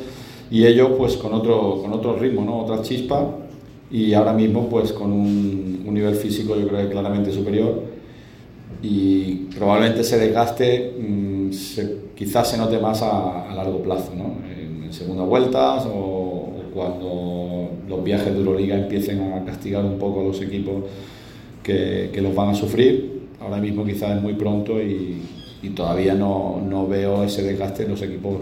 y 0.50 0.66
ellos 0.66 0.92
pues 0.98 1.18
con 1.18 1.34
otro, 1.34 1.82
con 1.82 1.92
otro 1.94 2.16
ritmo, 2.16 2.44
¿no? 2.44 2.60
otra 2.60 2.82
chispa 2.82 3.28
y 3.92 4.14
ahora 4.14 4.34
mismo 4.34 4.68
pues 4.70 4.94
con 4.94 5.12
un, 5.12 5.84
un 5.86 5.94
nivel 5.94 6.16
físico 6.16 6.56
yo 6.56 6.68
creo 6.68 6.84
que 6.86 6.90
claramente 6.90 7.32
superior 7.32 7.84
y 8.82 9.48
probablemente 9.58 10.02
ese 10.02 10.18
desgaste 10.18 10.96
mmm, 11.00 11.52
se, 11.52 11.98
quizás 12.16 12.50
se 12.50 12.58
note 12.58 12.80
más 12.80 13.02
a, 13.02 13.50
a 13.50 13.56
largo 13.56 13.82
plazo, 13.82 14.12
¿no? 14.16 14.38
en, 14.48 14.84
en 14.84 14.94
segunda 14.94 15.24
vueltas 15.24 15.86
o, 15.86 16.19
cuando 16.74 17.70
los 17.88 18.04
viajes 18.04 18.34
de 18.34 18.40
Euroliga 18.40 18.76
empiecen 18.76 19.34
a 19.34 19.46
castigar 19.46 19.84
un 19.86 19.98
poco 19.98 20.22
a 20.22 20.24
los 20.24 20.42
equipos 20.42 20.86
que, 21.64 22.10
que 22.14 22.22
los 22.22 22.34
van 22.34 22.50
a 22.50 22.56
sufrir. 22.56 23.28
Ahora 23.40 23.58
mismo 23.58 23.86
quizás 23.86 24.18
es 24.18 24.22
muy 24.22 24.34
pronto 24.34 24.82
y, 24.82 25.22
y 25.62 25.70
todavía 25.72 26.14
no, 26.14 26.62
no, 26.62 26.88
veo 26.88 27.24
ese 27.24 27.44
desgaste 27.44 27.84
en 27.84 27.90
los 27.92 28.02
equipos 28.02 28.38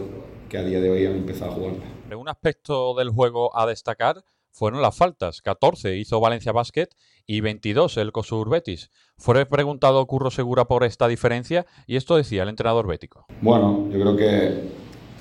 que 0.50 0.57
a 0.57 0.63
día 0.63 0.79
de 0.79 0.89
hoy 0.89 1.05
han 1.05 1.15
empezado 1.15 1.51
a 1.51 1.55
jugar. 1.55 1.74
Un 2.17 2.29
aspecto 2.29 2.96
del 2.96 3.10
juego 3.10 3.55
a 3.57 3.65
destacar 3.65 4.24
fueron 4.51 4.81
las 4.81 4.96
faltas. 4.96 5.41
14 5.41 5.98
hizo 5.98 6.19
Valencia 6.19 6.51
Basket 6.51 6.88
y 7.25 7.41
22 7.41 7.98
el 7.98 8.12
COSUR 8.12 8.50
Betis. 8.50 8.89
Fue 9.17 9.46
preguntado 9.46 10.05
Curro 10.07 10.31
Segura 10.31 10.65
por 10.65 10.84
esta 10.84 11.07
diferencia 11.07 11.65
y 11.86 11.96
esto 11.96 12.15
decía 12.15 12.43
el 12.43 12.50
entrenador 12.50 12.88
bético. 12.88 13.25
Bueno, 13.41 13.88
yo 13.91 14.00
creo 14.00 14.15
que, 14.15 14.63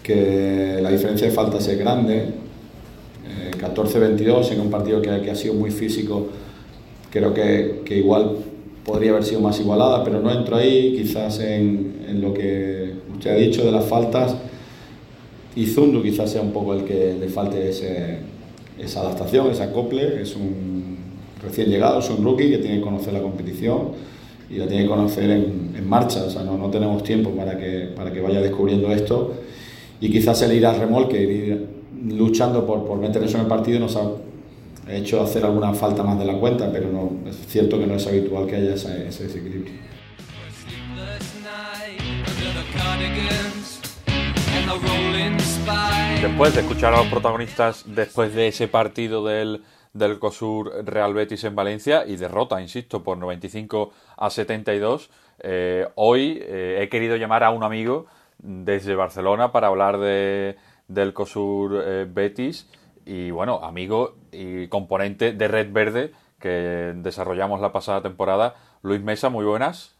que 0.02 0.78
la 0.80 0.90
diferencia 0.90 1.26
de 1.26 1.34
faltas 1.34 1.66
es 1.68 1.78
grande. 1.78 2.45
Eh, 3.28 3.50
14-22 3.58 4.52
en 4.52 4.60
un 4.60 4.70
partido 4.70 5.02
que, 5.02 5.10
ha 5.10 5.34
sido 5.34 5.54
muy 5.54 5.70
físico, 5.70 6.28
creo 7.10 7.34
que, 7.34 7.82
igual 7.90 8.36
podría 8.84 9.10
haber 9.10 9.24
sido 9.24 9.40
más 9.40 9.58
igualada, 9.58 10.04
pero 10.04 10.20
no 10.20 10.30
entro 10.30 10.56
ahí, 10.56 10.94
quizás 10.96 11.40
en, 11.40 12.20
lo 12.20 12.32
que 12.32 12.92
usted 13.12 13.30
ha 13.30 13.34
dicho 13.34 13.64
de 13.64 13.72
las 13.72 13.84
faltas. 13.84 14.36
Y 15.56 15.66
Zundu 15.66 16.02
quizás 16.02 16.30
sea 16.30 16.42
un 16.42 16.52
poco 16.52 16.74
el 16.74 16.84
que 16.84 17.16
le 17.18 17.28
falte 17.28 17.68
esa 17.70 19.00
adaptación, 19.00 19.50
ese 19.50 19.62
acople. 19.62 20.20
Es 20.22 20.36
un 20.36 20.98
recién 21.42 21.68
llegado, 21.68 21.98
es 21.98 22.10
un 22.10 22.22
rookie 22.22 22.50
que 22.50 22.58
tiene 22.58 22.76
que 22.76 22.82
conocer 22.82 23.12
la 23.12 23.22
competición 23.22 23.92
y 24.50 24.56
la 24.56 24.66
tiene 24.66 24.84
que 24.84 24.88
conocer 24.88 25.30
en, 25.30 25.88
marcha. 25.88 26.24
O 26.24 26.30
sea, 26.30 26.42
no, 26.42 26.70
tenemos 26.70 27.02
tiempo 27.02 27.30
para 27.30 27.58
que, 27.58 27.92
vaya 27.96 28.40
descubriendo 28.40 28.92
esto. 28.92 29.34
Y 30.00 30.10
quizás 30.10 30.42
el 30.42 30.52
ir 30.52 30.66
al 30.66 30.78
remolque, 30.78 31.58
luchando 32.04 32.66
por, 32.66 32.86
por 32.86 32.98
meter 32.98 33.22
eso 33.22 33.36
en 33.36 33.44
el 33.44 33.48
partido, 33.48 33.80
nos 33.80 33.96
ha 33.96 34.10
hecho 34.88 35.22
hacer 35.22 35.44
alguna 35.44 35.74
falta 35.74 36.02
más 36.02 36.18
de 36.18 36.24
la 36.24 36.34
cuenta, 36.38 36.70
pero 36.70 36.88
no, 36.90 37.28
es 37.28 37.36
cierto 37.46 37.78
que 37.78 37.86
no 37.86 37.94
es 37.94 38.06
habitual 38.06 38.46
que 38.46 38.56
haya 38.56 38.74
ese, 38.74 39.08
ese 39.08 39.24
desequilibrio. 39.24 39.72
Después 46.22 46.54
de 46.54 46.60
escuchar 46.60 46.94
a 46.94 46.98
los 46.98 47.06
protagonistas 47.06 47.84
después 47.86 48.34
de 48.34 48.48
ese 48.48 48.68
partido 48.68 49.24
del, 49.24 49.62
del 49.92 50.18
COSUR 50.18 50.84
Real 50.84 51.14
Betis 51.14 51.44
en 51.44 51.54
Valencia 51.54 52.04
y 52.06 52.16
derrota, 52.16 52.60
insisto, 52.60 53.02
por 53.02 53.18
95 53.18 53.92
a 54.16 54.30
72, 54.30 55.10
eh, 55.40 55.86
hoy 55.94 56.38
eh, 56.42 56.80
he 56.80 56.88
querido 56.88 57.16
llamar 57.16 57.44
a 57.44 57.50
un 57.50 57.62
amigo 57.62 58.06
desde 58.38 58.94
Barcelona 58.94 59.52
para 59.52 59.68
hablar 59.68 59.98
de, 59.98 60.56
del 60.88 61.12
COSUR 61.12 61.82
eh, 61.84 62.06
Betis 62.08 62.70
y 63.04 63.30
bueno, 63.30 63.60
amigo 63.62 64.16
y 64.32 64.68
componente 64.68 65.32
de 65.32 65.48
Red 65.48 65.72
Verde 65.72 66.12
que 66.40 66.92
desarrollamos 66.96 67.60
la 67.60 67.72
pasada 67.72 68.02
temporada. 68.02 68.54
Luis 68.82 69.00
Mesa, 69.00 69.30
muy 69.30 69.44
buenas. 69.44 69.96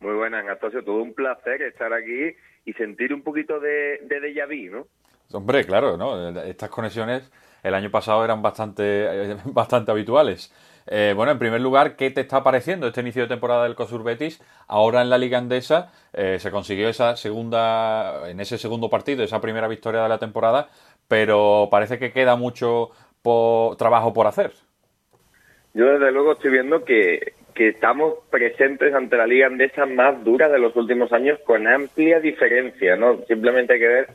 Muy 0.00 0.14
buenas, 0.14 0.44
Anastasio. 0.44 0.82
Todo 0.84 1.02
un 1.02 1.14
placer 1.14 1.62
estar 1.62 1.92
aquí 1.92 2.34
y 2.64 2.72
sentir 2.74 3.14
un 3.14 3.22
poquito 3.22 3.60
de, 3.60 4.00
de 4.02 4.20
déjà 4.20 4.46
vu, 4.46 4.70
¿no? 4.70 4.86
Hombre, 5.32 5.64
claro, 5.64 5.96
¿no? 5.96 6.28
Estas 6.42 6.68
conexiones 6.70 7.30
el 7.62 7.74
año 7.74 7.90
pasado 7.90 8.24
eran 8.24 8.42
bastante, 8.42 9.36
bastante 9.44 9.90
habituales. 9.90 10.52
Eh, 10.86 11.12
bueno, 11.14 11.32
en 11.32 11.38
primer 11.38 11.60
lugar, 11.60 11.96
¿qué 11.96 12.10
te 12.10 12.20
está 12.20 12.42
pareciendo 12.42 12.86
este 12.86 13.00
inicio 13.00 13.22
de 13.22 13.28
temporada 13.28 13.64
del 13.64 13.74
COSUR 13.74 14.02
Betis? 14.02 14.40
Ahora 14.66 15.02
en 15.02 15.10
la 15.10 15.18
Liga 15.18 15.38
Andesa 15.38 15.92
eh, 16.12 16.38
se 16.38 16.50
consiguió 16.50 16.88
esa 16.88 17.16
segunda, 17.16 18.28
en 18.28 18.40
ese 18.40 18.58
segundo 18.58 18.90
partido, 18.90 19.22
esa 19.22 19.40
primera 19.40 19.68
victoria 19.68 20.02
de 20.02 20.08
la 20.08 20.18
temporada, 20.18 20.68
pero 21.08 21.68
parece 21.70 21.98
que 21.98 22.12
queda 22.12 22.36
mucho 22.36 22.90
por, 23.22 23.76
trabajo 23.76 24.12
por 24.12 24.26
hacer. 24.26 24.52
Yo 25.74 25.86
desde 25.86 26.12
luego 26.12 26.32
estoy 26.32 26.50
viendo 26.50 26.84
que, 26.84 27.34
que 27.54 27.68
estamos 27.68 28.14
presentes 28.30 28.92
ante 28.92 29.16
la 29.16 29.26
Liga 29.26 29.46
Andesa 29.46 29.86
más 29.86 30.22
dura 30.24 30.48
de 30.48 30.58
los 30.58 30.74
últimos 30.76 31.12
años 31.12 31.38
con 31.44 31.66
amplia 31.66 32.20
diferencia, 32.20 32.96
¿no? 32.96 33.22
Simplemente 33.26 33.74
hay 33.74 33.78
que 33.78 33.88
ver 33.88 34.08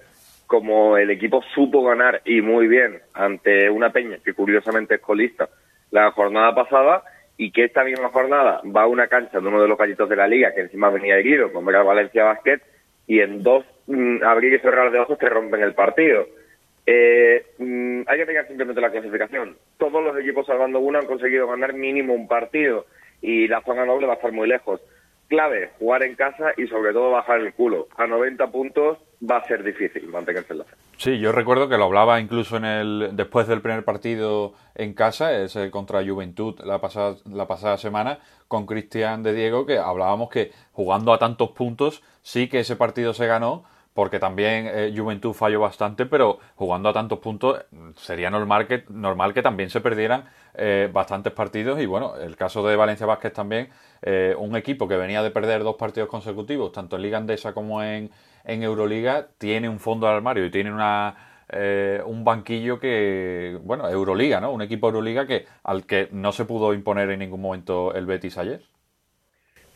cómo 0.46 0.98
el 0.98 1.10
equipo 1.10 1.42
supo 1.54 1.84
ganar 1.84 2.22
y 2.26 2.42
muy 2.42 2.68
bien 2.68 3.02
ante 3.14 3.70
una 3.70 3.92
peña 3.92 4.18
que 4.24 4.34
curiosamente 4.34 4.96
es 4.96 5.02
colista 5.02 5.50
la 5.92 6.12
jornada 6.12 6.54
pasada 6.56 7.04
y 7.38 7.52
que 7.52 7.66
esta 7.66 7.84
misma 7.84 8.10
jornada 8.10 8.62
va 8.66 8.84
a 8.84 8.88
una 8.88 9.08
cancha 9.08 9.40
de 9.40 9.48
uno 9.48 9.62
de 9.62 9.68
los 9.68 9.78
gallitos 9.78 10.10
de 10.10 10.16
la 10.16 10.28
liga 10.28 10.54
que 10.54 10.62
encima 10.62 10.90
venía 10.90 11.18
herido 11.18 11.52
con 11.52 11.68
Real 11.68 11.86
Valencia 11.86 12.24
Basket 12.24 12.62
y 13.06 13.20
en 13.20 13.44
dos 13.44 13.64
mmm, 13.88 14.24
abrir 14.24 14.54
y 14.54 14.60
cerrar 14.60 14.92
de 14.92 15.00
ojos 15.00 15.18
te 15.18 15.30
rompen 15.30 15.62
el 15.62 15.74
partido. 15.74 16.26
Eh, 16.86 17.46
mmm, 17.58 18.02
hay 18.08 18.18
que 18.18 18.26
pegar 18.26 18.48
simplemente 18.48 18.82
la 18.82 18.92
clasificación. 18.92 19.58
Todos 19.78 20.04
los 20.04 20.18
equipos 20.18 20.46
salvando 20.46 20.80
uno 20.80 21.00
han 21.00 21.06
conseguido 21.06 21.48
ganar 21.48 21.74
mínimo 21.74 22.14
un 22.14 22.28
partido 22.28 22.86
y 23.22 23.48
la 23.48 23.62
zona 23.62 23.86
noble 23.86 24.08
va 24.08 24.14
a 24.14 24.16
estar 24.16 24.32
muy 24.32 24.48
lejos. 24.48 24.82
Clave, 25.28 25.72
jugar 25.80 26.04
en 26.04 26.16
casa 26.16 26.54
y 26.56 26.68
sobre 26.68 26.94
todo 26.94 27.12
bajar 27.12 27.42
el 27.42 27.54
culo. 27.54 27.88
A 27.98 28.08
90 28.08 28.48
puntos 28.48 28.98
va 29.30 29.38
a 29.38 29.44
ser 29.46 29.64
difícil 29.64 30.08
mantenerse 30.08 30.54
en 30.54 30.60
la 30.60 30.66
zona. 30.66 30.78
Sí, 30.98 31.20
yo 31.20 31.32
recuerdo 31.32 31.70
que 31.70 31.78
lo 31.78 31.86
hablaba 31.86 32.20
incluso 32.20 32.58
en 32.58 32.66
el 32.66 33.10
después 33.14 33.48
del 33.48 33.62
primer 33.62 33.84
partido 33.84 34.54
en 34.74 34.94
casa, 34.94 35.36
ese 35.36 35.70
contra 35.70 36.04
Juventud 36.04 36.60
la 36.64 36.80
pasada, 36.80 37.18
la 37.32 37.48
pasada 37.48 37.78
semana, 37.78 38.20
con 38.48 38.66
Cristian 38.66 39.22
de 39.22 39.34
Diego, 39.34 39.66
que 39.66 39.78
hablábamos 39.78 40.30
que 40.30 40.52
jugando 40.72 41.14
a 41.14 41.20
tantos 41.20 41.52
puntos 41.52 42.04
sí 42.24 42.48
que 42.48 42.60
ese 42.60 42.76
partido 42.76 43.14
se 43.14 43.28
ganó, 43.28 43.64
porque 43.98 44.20
también 44.20 44.70
eh, 44.72 44.94
Juventud 44.96 45.34
falló 45.34 45.60
bastante, 45.60 46.06
pero 46.06 46.38
jugando 46.56 46.90
a 46.90 46.94
tantos 46.94 47.18
puntos 47.18 47.66
sería 47.96 48.30
normal 48.30 48.68
que, 48.68 48.84
normal 48.90 49.34
que 49.34 49.42
también 49.42 49.72
se 49.72 49.82
perdieran 49.82 50.26
eh, 50.54 50.88
bastantes 50.94 51.34
partidos. 51.34 51.82
Y 51.82 51.88
bueno, 51.88 52.16
el 52.16 52.36
caso 52.36 52.62
de 52.68 52.76
Valencia 52.76 53.08
Vázquez 53.08 53.34
también, 53.34 53.70
eh, 54.04 54.36
un 54.38 54.56
equipo 54.56 54.88
que 54.88 54.98
venía 54.98 55.24
de 55.24 55.32
perder 55.32 55.64
dos 55.64 55.78
partidos 55.78 56.10
consecutivos, 56.10 56.72
tanto 56.74 56.98
en 56.98 57.02
Liga 57.02 57.18
Andesa 57.18 57.56
como 57.56 57.82
en, 57.82 58.12
en 58.44 58.62
Euroliga, 58.62 59.30
tiene 59.40 59.68
un 59.68 59.80
fondo 59.80 60.08
al 60.08 60.14
armario 60.18 60.46
y 60.46 60.52
tiene 60.52 60.72
una, 60.72 61.16
eh, 61.50 62.00
un 62.06 62.24
banquillo 62.24 62.80
que, 62.80 63.58
bueno, 63.64 63.90
Euroliga, 63.90 64.40
¿no? 64.40 64.52
Un 64.52 64.62
equipo 64.62 64.90
Euroliga 64.90 65.26
que 65.26 65.48
al 65.64 65.88
que 65.88 66.08
no 66.12 66.32
se 66.34 66.46
pudo 66.46 66.76
imponer 66.76 67.10
en 67.10 67.18
ningún 67.18 67.42
momento 67.42 67.96
el 67.96 68.06
Betis 68.06 68.38
ayer. 68.38 68.62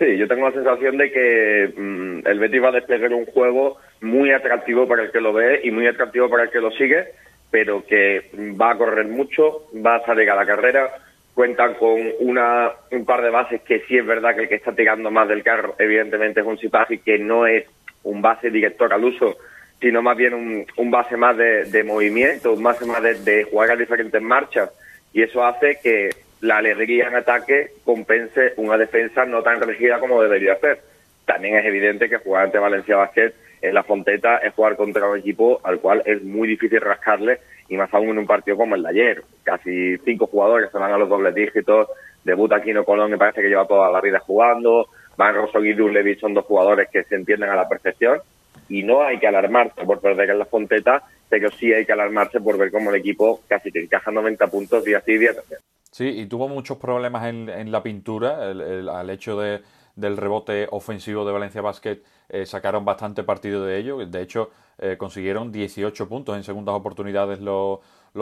Sí, 0.02 0.18
yo 0.18 0.28
tengo 0.28 0.50
la 0.50 0.56
sensación 0.56 0.98
de 0.98 1.12
que 1.12 1.74
mmm, 1.78 2.26
el 2.26 2.40
Betis 2.40 2.64
va 2.64 2.70
a 2.70 2.72
desplegar 2.72 3.14
un 3.14 3.28
juego 3.28 3.78
muy 4.02 4.32
atractivo 4.32 4.88
para 4.88 5.04
el 5.04 5.12
que 5.12 5.22
lo 5.22 5.32
ve 5.32 5.62
y 5.64 5.70
muy 5.70 5.86
atractivo 5.86 6.28
para 6.28 6.46
el 6.46 6.50
que 6.50 6.60
lo 6.60 6.72
sigue, 6.72 7.10
pero 7.52 7.86
que 7.86 8.32
va 8.60 8.72
a 8.72 8.78
correr 8.80 9.06
mucho, 9.06 9.68
va 9.86 9.98
a 9.98 10.06
salir 10.08 10.28
a 10.32 10.36
la 10.36 10.48
carrera, 10.48 10.90
cuentan 11.36 11.76
con 11.76 12.00
una, 12.20 12.72
un 12.90 13.06
par 13.06 13.22
de 13.22 13.30
bases 13.30 13.62
que 13.62 13.82
sí 13.82 13.96
es 13.96 14.04
verdad 14.04 14.34
que 14.34 14.42
el 14.42 14.50
que 14.50 14.56
está 14.56 14.74
tirando 14.74 15.12
más 15.12 15.30
del 15.30 15.44
carro 15.44 15.76
evidentemente 15.78 16.40
es 16.40 16.48
un 16.48 16.58
Sipagi 16.58 16.98
que 16.98 17.20
no 17.20 17.46
es 17.46 17.66
un 18.02 18.24
base 18.24 18.50
director 18.50 18.92
al 18.92 19.04
uso 19.04 19.38
sino 19.80 20.02
más 20.02 20.18
bien 20.18 20.34
un, 20.34 20.66
un 20.78 20.90
base 20.90 21.16
más 21.16 21.38
de, 21.38 21.84
movimiento, 21.84 22.54
un 22.54 22.64
base 22.64 22.86
más 22.86 23.04
de, 23.04 23.44
jugar 23.44 23.72
a 23.72 23.76
diferentes 23.76 24.22
marchas. 24.22 24.72
Y 25.12 25.24
eso 25.24 25.44
hace 25.44 25.80
que 25.82 26.10
la 26.42 26.58
alegría 26.58 27.08
en 27.08 27.16
ataque 27.16 27.72
compense 27.86 28.54
una 28.58 28.78
defensa 28.78 29.26
no 29.26 29.44
tan 29.44 29.62
rígida 29.62 30.00
como 30.00 30.22
debería 30.22 30.56
ser. 30.58 30.82
También 31.26 31.58
es 31.58 31.66
evidente 31.66 32.10
que 32.10 32.18
jugar 32.18 32.46
ante 32.46 32.58
Valencia 32.58 32.98
Basket 32.98 33.34
en 33.62 33.74
la 33.76 33.84
Fonteta 33.84 34.38
es 34.38 34.54
jugar 34.54 34.76
contra 34.76 35.08
un 35.08 35.20
equipo 35.20 35.62
al 35.64 35.80
cual 35.80 36.02
es 36.06 36.22
muy 36.24 36.48
difícil 36.48 36.82
rascarle 36.82 37.40
y 37.70 37.78
más 37.78 37.94
aún 37.94 38.10
en 38.10 38.18
un 38.18 38.26
partido 38.26 38.58
como 38.58 38.76
el 38.76 38.84
de 38.84 38.90
ayer. 38.90 39.24
Casi 39.44 39.98
cinco 40.00 40.28
jugadores 40.28 40.72
se 40.72 40.78
van 40.80 40.92
a 40.92 40.98
los 40.98 41.08
dobles 41.08 41.36
dígitos, 41.36 41.88
debuta 42.24 42.56
Aquino 42.56 42.84
Colón 42.84 43.12
me 43.12 43.18
parece 43.18 43.42
que 43.42 43.50
lleva 43.50 43.68
toda 43.68 43.92
la 43.92 44.02
vida 44.02 44.20
jugando, 44.20 44.88
Van 45.16 45.36
Rosso 45.36 45.64
y 45.64 45.74
Levi 45.74 46.16
son 46.16 46.34
dos 46.34 46.46
jugadores 46.46 46.90
que 46.90 47.04
se 47.04 47.16
entienden 47.16 47.50
a 47.50 47.56
la 47.56 47.70
perfección 47.70 48.20
y 48.68 48.84
no 48.84 49.04
hay 49.04 49.20
que 49.20 49.28
alarmarse 49.28 49.84
por 49.86 50.02
perder 50.02 50.32
en 50.32 50.40
la 50.40 50.46
Fonteta, 50.46 51.04
pero 51.30 51.52
sí 51.52 51.72
hay 51.72 51.86
que 51.86 51.94
alarmarse 51.94 52.40
por 52.42 52.58
ver 52.58 52.72
cómo 52.72 52.90
el 52.90 52.96
equipo 52.96 53.42
casi 53.48 53.72
te 53.72 53.84
encaja 53.84 54.10
90 54.10 54.48
puntos 54.48 54.84
día 54.84 55.02
sí 55.02 55.18
día 55.18 55.36
también. 55.36 55.60
Sí, 55.92 56.06
y 56.06 56.26
tuvo 56.26 56.48
muchos 56.48 56.78
problemas 56.78 57.26
en, 57.26 57.50
en 57.50 57.72
la 57.72 57.84
pintura, 57.84 58.50
el, 58.50 58.88
al 58.88 59.10
hecho 59.10 59.38
de, 59.40 59.62
del 59.96 60.18
rebote 60.18 60.68
ofensivo 60.72 61.26
de 61.26 61.34
Valencia 61.34 61.62
Basket 61.62 62.02
eh, 62.30 62.46
sacaron 62.46 62.86
bastante 62.86 63.24
partido 63.24 63.66
de 63.66 63.78
ello, 63.78 64.06
de 64.06 64.22
hecho 64.22 64.52
eh, 64.78 64.96
consiguieron 64.98 65.52
18 65.52 66.08
puntos 66.08 66.38
en 66.38 66.44
segundas 66.44 66.76
oportunidades 66.76 67.42
los, 67.42 67.80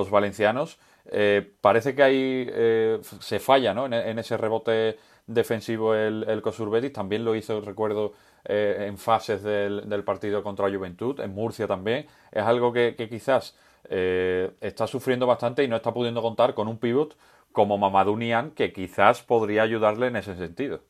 valencianos. 0.09 0.79
Eh, 1.11 1.53
parece 1.61 1.95
que 1.95 2.03
ahí 2.03 2.49
se 3.19 3.39
falla 3.39 3.73
¿no? 3.73 3.85
en, 3.85 4.19
ese 4.19 4.35
rebote 4.38 4.97
defensivo 5.27 5.93
el, 5.93 6.25
el 6.27 6.41
Cosurbetis, 6.41 6.91
también 6.91 7.23
lo 7.23 7.35
hizo, 7.35 7.61
recuerdo, 7.61 8.13
en 8.45 8.97
fases 8.97 9.43
del, 9.43 10.03
partido 10.03 10.43
contra 10.43 10.69
Juventud, 10.69 11.19
en 11.19 11.33
Murcia 11.33 11.67
también. 11.67 12.07
Es 12.31 12.43
algo 12.43 12.71
que, 12.71 12.95
quizás 13.09 13.55
eh, 13.89 14.51
está 14.61 14.88
sufriendo 14.88 15.27
bastante 15.27 15.63
y 15.63 15.67
no 15.67 15.75
está 15.75 15.93
pudiendo 15.93 16.21
contar 16.21 16.53
con 16.53 16.67
un 16.67 16.77
pivot 16.77 17.15
como 17.51 17.77
Mamadou 17.77 18.18
Nian, 18.18 18.51
que 18.51 18.72
quizás 18.72 19.24
podría 19.24 19.63
ayudarle 19.63 20.08
en 20.08 20.15
ese 20.15 20.36
sentido. 20.36 20.82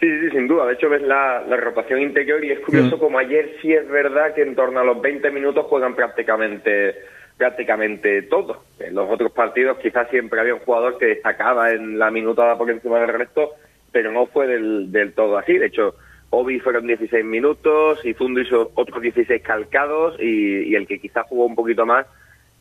Sí, 0.00 0.06
sí, 0.20 0.30
sin 0.30 0.46
duda. 0.46 0.66
De 0.66 0.74
hecho, 0.74 0.88
ves 0.88 1.02
la, 1.02 1.40
la 1.40 1.56
rotación 1.56 2.00
interior 2.00 2.44
y 2.44 2.52
es 2.52 2.60
curioso 2.60 2.96
mm. 2.96 3.00
como 3.00 3.18
ayer 3.18 3.56
sí 3.60 3.72
es 3.72 3.88
verdad 3.88 4.34
que 4.34 4.42
en 4.42 4.54
torno 4.54 4.80
a 4.80 4.84
los 4.84 5.00
20 5.00 5.30
minutos 5.30 5.66
juegan 5.66 5.94
prácticamente 5.94 6.94
prácticamente 7.36 8.22
todos. 8.22 8.58
En 8.80 8.94
los 8.94 9.08
otros 9.08 9.32
partidos 9.32 9.78
quizás 9.78 10.10
siempre 10.10 10.40
había 10.40 10.54
un 10.54 10.60
jugador 10.60 10.98
que 10.98 11.06
destacaba 11.06 11.70
en 11.70 11.98
la 11.98 12.10
minutada 12.10 12.58
por 12.58 12.68
encima 12.68 12.98
del 12.98 13.08
resto, 13.08 13.52
pero 13.92 14.10
no 14.10 14.26
fue 14.26 14.48
del, 14.48 14.90
del 14.90 15.14
todo 15.14 15.38
así. 15.38 15.56
De 15.56 15.66
hecho, 15.66 15.94
Obi 16.30 16.60
fueron 16.60 16.86
16 16.86 17.24
minutos, 17.24 18.04
y 18.04 18.12
Fundo 18.12 18.40
hizo 18.40 18.70
otros 18.74 19.00
16 19.00 19.42
calcados 19.42 20.16
y, 20.20 20.74
el 20.74 20.86
que 20.86 20.98
quizás 20.98 21.26
jugó 21.26 21.46
un 21.46 21.54
poquito 21.54 21.86
más, 21.86 22.06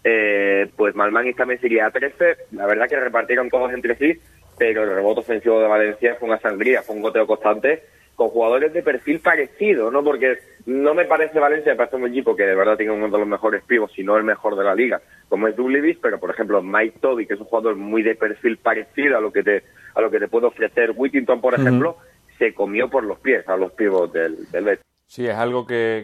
eh, 0.10 0.70
pues 0.78 0.96
Malmán 0.96 1.34
también 1.34 1.60
sería 1.60 1.88
a 1.88 1.92
13. 1.92 2.38
La 2.54 2.66
verdad 2.66 2.88
que 2.88 2.98
repartieron 2.98 3.50
todos 3.50 3.74
entre 3.74 3.98
sí, 3.98 4.18
pero 4.58 4.84
el 4.84 4.96
rebote 4.96 5.20
ofensivo 5.20 5.60
de 5.60 5.68
Valencia 5.68 6.16
fue 6.16 6.30
una 6.30 6.40
sangría, 6.40 6.82
fue 6.82 6.96
un 6.96 7.02
goteo 7.02 7.28
constante 7.28 7.84
con 8.16 8.30
jugadores 8.30 8.72
de 8.72 8.82
perfil 8.82 9.20
parecido, 9.20 9.92
¿no? 9.92 10.04
Porque 10.04 10.38
no 10.66 10.94
me 10.94 11.04
parece 11.04 11.40
Valencia, 11.40 11.74
me 11.74 11.78
parece 11.78 11.98
un 11.98 12.08
equipo 12.08 12.38
que 12.38 12.44
de 12.44 12.56
verdad 12.56 12.78
tiene 12.78 12.94
uno 12.94 13.10
de 13.10 13.18
los 13.18 13.28
mejores 13.28 13.64
pivos, 13.66 13.92
si 13.94 14.04
no 14.04 14.16
el 14.16 14.24
mejor 14.24 14.56
de 14.56 14.64
la 14.64 14.74
liga, 14.74 15.02
como 15.28 15.48
es 15.48 15.56
Dublivis, 15.58 15.98
pero 16.02 16.20
por 16.20 16.32
ejemplo 16.32 16.64
Mike 16.64 17.00
Toby, 17.02 17.28
que 17.28 17.34
es 17.34 17.40
un 17.42 17.46
jugador 17.46 17.76
muy 17.76 18.02
de 18.02 18.16
perfil 18.16 18.58
parecido 18.58 19.18
a 19.18 19.22
lo 19.22 19.32
que 19.32 19.44
te 19.44 19.64
a 19.94 20.02
lo 20.02 20.10
que 20.10 20.20
te 20.20 20.30
puede 20.30 20.48
ofrecer 20.48 20.94
Whittington, 20.96 21.42
por 21.42 21.54
ejemplo, 21.54 21.98
se 22.40 22.54
comió 22.54 22.90
por 22.90 23.04
los 23.04 23.20
pies 23.20 23.48
a 23.50 23.58
los 23.58 23.74
pibos 23.74 24.12
del, 24.14 24.50
del. 24.52 24.80
Sí, 25.08 25.26
es 25.26 25.36
algo 25.36 25.66
que, 25.66 26.04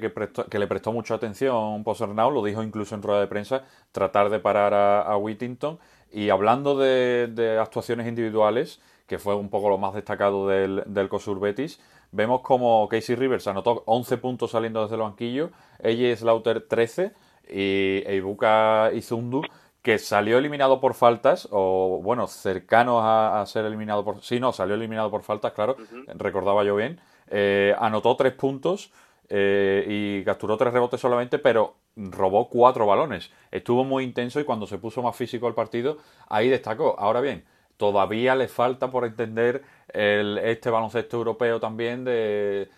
que, 0.49 0.59
le 0.59 0.67
prestó 0.67 0.93
mucha 0.93 1.15
atención 1.15 1.83
Posernau, 1.83 2.31
lo 2.31 2.41
dijo 2.41 2.63
incluso 2.63 2.95
en 2.95 3.03
rueda 3.03 3.19
de 3.19 3.27
prensa, 3.27 3.63
tratar 3.91 4.29
de 4.29 4.39
parar 4.39 4.73
a, 4.73 5.17
Whittington. 5.17 5.77
Y 6.09 6.29
hablando 6.29 6.77
de, 6.77 7.57
actuaciones 7.61 8.07
individuales, 8.07 8.79
que 9.07 9.19
fue 9.19 9.35
un 9.35 9.49
poco 9.49 9.69
lo 9.69 9.77
más 9.77 9.93
destacado 9.93 10.47
del, 10.47 10.83
del 10.85 11.09
COSUR 11.09 11.39
Betis, 11.39 11.81
vemos 12.11 12.41
como 12.41 12.87
Casey 12.87 13.15
Rivers 13.15 13.47
anotó 13.47 13.83
11 13.87 14.17
puntos 14.17 14.51
saliendo 14.51 14.83
desde 14.83 14.95
el 14.95 15.01
banquillo, 15.01 15.51
ella 15.79 16.15
Slaughter 16.15 16.65
13 16.67 17.11
y 17.49 18.03
Eibuka 18.07 18.91
Izundu 18.93 19.41
que 19.83 19.99
salió 19.99 20.37
eliminado 20.37 20.79
por 20.79 20.93
faltas, 20.93 21.49
o 21.51 21.99
bueno, 22.01 22.27
cercano 22.27 23.01
a, 23.03 23.45
ser 23.45 23.65
eliminado 23.65 24.05
por... 24.05 24.21
Sí, 24.23 24.39
no, 24.39 24.53
salió 24.53 24.75
eliminado 24.75 25.11
por 25.11 25.23
faltas, 25.23 25.51
claro, 25.51 25.75
recordaba 26.15 26.63
yo 26.63 26.77
bien. 26.77 27.01
Eh, 27.29 27.75
anotó 27.79 28.15
tres 28.15 28.33
puntos 28.33 28.91
eh, 29.29 29.85
y 29.87 30.23
capturó 30.23 30.57
tres 30.57 30.73
rebotes 30.73 30.99
solamente, 30.99 31.39
pero 31.39 31.75
robó 31.95 32.49
cuatro 32.49 32.85
balones. 32.85 33.31
Estuvo 33.51 33.83
muy 33.83 34.03
intenso 34.03 34.39
y 34.39 34.43
cuando 34.43 34.67
se 34.67 34.77
puso 34.77 35.01
más 35.01 35.15
físico 35.15 35.47
el 35.47 35.53
partido, 35.53 35.97
ahí 36.29 36.49
destacó. 36.49 36.95
Ahora 36.99 37.21
bien, 37.21 37.45
todavía 37.77 38.35
le 38.35 38.47
falta 38.47 38.91
por 38.91 39.05
entender 39.05 39.63
el, 39.89 40.37
este 40.39 40.69
baloncesto 40.69 41.17
europeo 41.17 41.59
también 41.59 42.03
de 42.03 42.69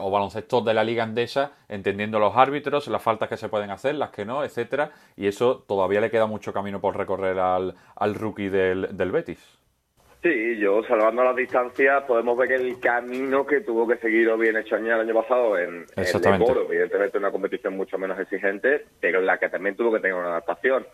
o 0.00 0.10
baloncesto 0.10 0.62
de 0.62 0.72
la 0.72 0.82
liga 0.82 1.02
andesa, 1.02 1.52
entendiendo 1.68 2.18
los 2.18 2.34
árbitros, 2.36 2.86
las 2.88 3.02
faltas 3.02 3.28
que 3.28 3.36
se 3.36 3.48
pueden 3.48 3.70
hacer, 3.70 3.96
las 3.96 4.10
que 4.10 4.24
no, 4.24 4.42
etcétera, 4.42 4.92
y 5.16 5.26
eso 5.26 5.64
todavía 5.66 6.00
le 6.00 6.10
queda 6.10 6.26
mucho 6.26 6.52
camino 6.54 6.80
por 6.80 6.96
recorrer 6.96 7.38
al, 7.38 7.74
al 7.96 8.14
rookie 8.14 8.48
del, 8.48 8.96
del 8.96 9.10
Betis. 9.12 9.58
Sí, 10.24 10.56
yo 10.56 10.82
salvando 10.84 11.22
las 11.22 11.36
distancias 11.36 12.02
podemos 12.04 12.34
ver 12.38 12.52
el 12.52 12.80
camino 12.80 13.44
que 13.44 13.60
tuvo 13.60 13.86
que 13.86 13.98
seguir 13.98 14.34
bien 14.38 14.56
hecho 14.56 14.76
el 14.76 14.90
año 14.90 15.12
pasado 15.12 15.58
en, 15.58 15.84
el 15.94 16.38
Boro, 16.38 16.62
evidentemente 16.62 17.18
una 17.18 17.30
competición 17.30 17.76
mucho 17.76 17.98
menos 17.98 18.18
exigente, 18.18 18.86
pero 19.00 19.18
en 19.18 19.26
la 19.26 19.36
que 19.36 19.50
también 19.50 19.76
tuvo 19.76 19.92
que 19.92 20.00
tener 20.00 20.16
una 20.16 20.28
adaptación. 20.28 20.86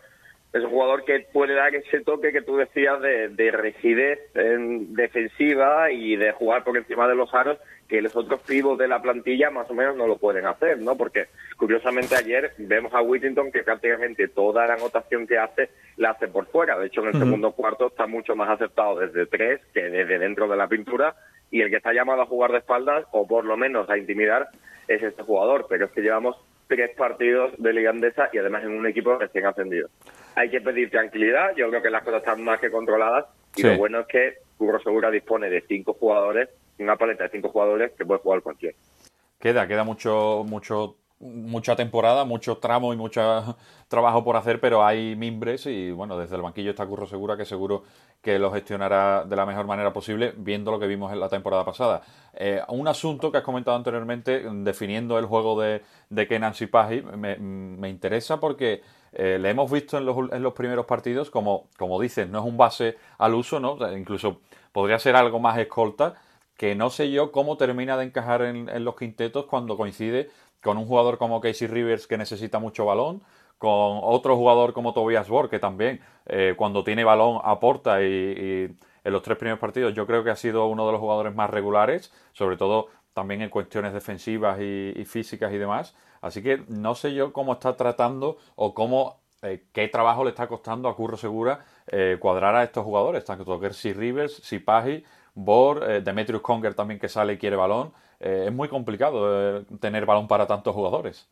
Es 0.51 0.61
un 0.61 0.71
jugador 0.71 1.05
que 1.05 1.27
puede 1.31 1.53
dar 1.55 1.73
ese 1.73 2.01
toque 2.01 2.33
que 2.33 2.41
tú 2.41 2.57
decías 2.57 2.99
de, 2.99 3.29
de 3.29 3.51
rigidez 3.51 4.19
en 4.35 4.93
defensiva 4.95 5.89
y 5.93 6.17
de 6.17 6.33
jugar 6.33 6.65
por 6.65 6.75
encima 6.75 7.07
de 7.07 7.15
los 7.15 7.33
aros 7.33 7.57
que 7.91 8.01
los 8.01 8.15
otros 8.15 8.39
pibos 8.47 8.77
de 8.77 8.87
la 8.87 9.01
plantilla 9.01 9.49
más 9.49 9.69
o 9.69 9.73
menos 9.73 9.97
no 9.97 10.07
lo 10.07 10.17
pueden 10.17 10.45
hacer, 10.45 10.79
¿no? 10.79 10.95
Porque 10.95 11.25
curiosamente 11.57 12.15
ayer 12.15 12.53
vemos 12.57 12.93
a 12.93 13.01
Whittington 13.01 13.51
que 13.51 13.63
prácticamente 13.63 14.29
toda 14.29 14.65
la 14.65 14.75
anotación 14.75 15.27
que 15.27 15.37
hace 15.37 15.71
la 15.97 16.11
hace 16.11 16.29
por 16.29 16.45
fuera. 16.45 16.79
De 16.79 16.87
hecho, 16.87 17.01
en 17.01 17.07
el 17.07 17.19
segundo 17.19 17.51
cuarto 17.51 17.87
está 17.87 18.07
mucho 18.07 18.33
más 18.33 18.49
aceptado 18.49 18.97
desde 18.97 19.25
tres 19.25 19.59
que 19.73 19.81
desde 19.81 20.19
dentro 20.19 20.47
de 20.47 20.55
la 20.55 20.69
pintura 20.69 21.17
y 21.51 21.59
el 21.59 21.69
que 21.69 21.75
está 21.75 21.91
llamado 21.91 22.21
a 22.21 22.27
jugar 22.27 22.53
de 22.53 22.59
espaldas 22.59 23.03
o 23.11 23.27
por 23.27 23.43
lo 23.43 23.57
menos 23.57 23.89
a 23.89 23.97
intimidar 23.97 24.47
es 24.87 25.03
este 25.03 25.23
jugador. 25.23 25.65
Pero 25.67 25.87
es 25.87 25.91
que 25.91 25.99
llevamos 25.99 26.37
tres 26.67 26.91
partidos 26.95 27.51
de 27.57 27.73
Liga 27.73 27.89
Andesa 27.89 28.29
y 28.31 28.37
además 28.37 28.63
en 28.63 28.71
un 28.71 28.87
equipo 28.87 29.17
recién 29.17 29.45
ascendido 29.47 29.89
hay 30.35 30.49
que 30.49 30.61
pedir 30.61 30.89
tranquilidad. 30.89 31.53
Yo 31.57 31.69
creo 31.69 31.81
que 31.81 31.89
las 31.89 32.03
cosas 32.03 32.21
están 32.21 32.41
más 32.41 32.59
que 32.61 32.71
controladas. 32.71 33.25
Y 33.55 33.63
lo 33.63 33.77
bueno 33.77 33.99
es 33.99 34.07
que 34.07 34.35
Curro 34.57 34.79
Segura 34.79 35.11
dispone 35.11 35.49
de 35.49 35.61
cinco 35.67 35.93
jugadores, 35.93 36.47
una 36.83 36.97
paleta 36.97 37.25
de 37.25 37.29
cinco 37.29 37.49
jugadores 37.49 37.91
que 37.97 38.05
puede 38.05 38.19
jugar 38.19 38.41
cualquiera. 38.41 38.77
Queda, 39.39 39.67
queda 39.67 39.83
mucho, 39.83 40.45
mucho 40.47 40.97
mucha 41.21 41.75
temporada, 41.75 42.25
mucho 42.25 42.57
tramo 42.57 42.93
y 42.93 42.97
mucho 42.97 43.55
trabajo 43.87 44.23
por 44.23 44.35
hacer, 44.35 44.59
pero 44.59 44.83
hay 44.83 45.15
mimbres 45.15 45.65
y 45.67 45.91
bueno, 45.91 46.17
desde 46.17 46.35
el 46.35 46.41
banquillo 46.41 46.71
está 46.71 46.85
Curro 46.85 47.05
Segura 47.05 47.37
que 47.37 47.45
seguro 47.45 47.83
que 48.21 48.39
lo 48.39 48.51
gestionará 48.51 49.23
de 49.23 49.35
la 49.35 49.45
mejor 49.45 49.65
manera 49.65 49.93
posible, 49.93 50.33
viendo 50.35 50.71
lo 50.71 50.79
que 50.79 50.87
vimos 50.87 51.11
en 51.11 51.19
la 51.19 51.29
temporada 51.29 51.63
pasada. 51.63 52.01
Eh, 52.33 52.61
un 52.69 52.87
asunto 52.87 53.31
que 53.31 53.37
has 53.37 53.43
comentado 53.43 53.77
anteriormente, 53.77 54.43
definiendo 54.63 55.17
el 55.17 55.25
juego 55.25 55.59
de, 55.59 55.81
de 56.09 56.27
Kenan 56.27 56.53
Sipahi, 56.53 57.01
me, 57.01 57.37
me 57.37 57.89
interesa 57.89 58.39
porque 58.39 58.81
eh, 59.13 59.37
le 59.39 59.49
hemos 59.49 59.69
visto 59.71 59.97
en 59.97 60.05
los, 60.05 60.31
en 60.31 60.41
los 60.41 60.53
primeros 60.53 60.85
partidos, 60.85 61.29
como, 61.29 61.67
como 61.77 61.99
dices, 61.99 62.29
no 62.29 62.39
es 62.39 62.45
un 62.45 62.57
base 62.57 62.97
al 63.17 63.33
uso, 63.33 63.59
¿no? 63.59 63.77
incluso 63.95 64.41
podría 64.71 64.99
ser 64.99 65.15
algo 65.15 65.39
más 65.39 65.57
escolta, 65.57 66.15
que 66.61 66.75
no 66.75 66.91
sé 66.91 67.09
yo 67.09 67.31
cómo 67.31 67.57
termina 67.57 67.97
de 67.97 68.03
encajar 68.05 68.43
en, 68.43 68.85
los 68.85 68.95
quintetos 68.95 69.47
cuando 69.47 69.77
coincide 69.77 70.29
con 70.61 70.77
un 70.77 70.85
jugador 70.85 71.17
como 71.17 71.41
Casey 71.41 71.67
Rivers 71.67 72.05
que 72.05 72.19
necesita 72.19 72.59
mucho 72.59 72.85
balón, 72.85 73.23
con 73.57 73.99
otro 74.03 74.35
jugador 74.35 74.71
como 74.71 74.93
Tobias 74.93 75.27
Borg 75.27 75.49
que 75.49 75.57
también 75.57 76.01
eh, 76.27 76.53
cuando 76.55 76.83
tiene 76.83 77.03
balón 77.03 77.41
aporta 77.43 78.03
y, 78.03 78.77
en 79.03 79.11
los 79.11 79.23
tres 79.23 79.39
primeros 79.39 79.59
partidos 79.59 79.95
yo 79.95 80.05
creo 80.05 80.23
que 80.23 80.29
ha 80.29 80.35
sido 80.35 80.67
uno 80.67 80.85
de 80.85 80.91
los 80.91 81.01
jugadores 81.01 81.33
más 81.33 81.49
regulares, 81.49 82.13
sobre 82.31 82.57
todo 82.57 82.89
también 83.13 83.41
en 83.41 83.49
cuestiones 83.49 83.91
defensivas 83.91 84.59
y, 84.61 85.03
físicas 85.05 85.51
y 85.51 85.57
demás. 85.57 85.95
Así 86.21 86.43
que 86.43 86.63
no 86.67 86.93
sé 86.93 87.15
yo 87.15 87.33
cómo 87.33 87.53
está 87.53 87.75
tratando 87.75 88.37
o 88.55 88.75
cómo 88.75 89.19
eh, 89.41 89.65
qué 89.73 89.87
trabajo 89.87 90.23
le 90.23 90.29
está 90.29 90.47
costando 90.47 90.89
a 90.89 90.95
Curro 90.95 91.17
Segura 91.17 91.65
eh, 91.87 92.17
cuadrar 92.19 92.53
a 92.53 92.63
estos 92.63 92.85
jugadores, 92.85 93.25
tanto 93.25 93.59
Casey 93.59 93.93
Rivers, 93.93 94.35
Sipahi, 94.35 95.03
Bor, 95.33 96.03
Demetrius 96.03 96.41
Conger 96.41 96.73
también 96.73 96.99
que 96.99 97.09
sale 97.09 97.33
y 97.33 97.37
quiere 97.37 97.55
balón. 97.55 97.93
Eh, 98.19 98.45
es 98.47 98.53
muy 98.53 98.67
complicado 98.67 99.59
eh, 99.59 99.65
tener 99.79 100.05
balón 100.05 100.27
para 100.27 100.45
tantos 100.45 100.75
jugadores. 100.75 101.27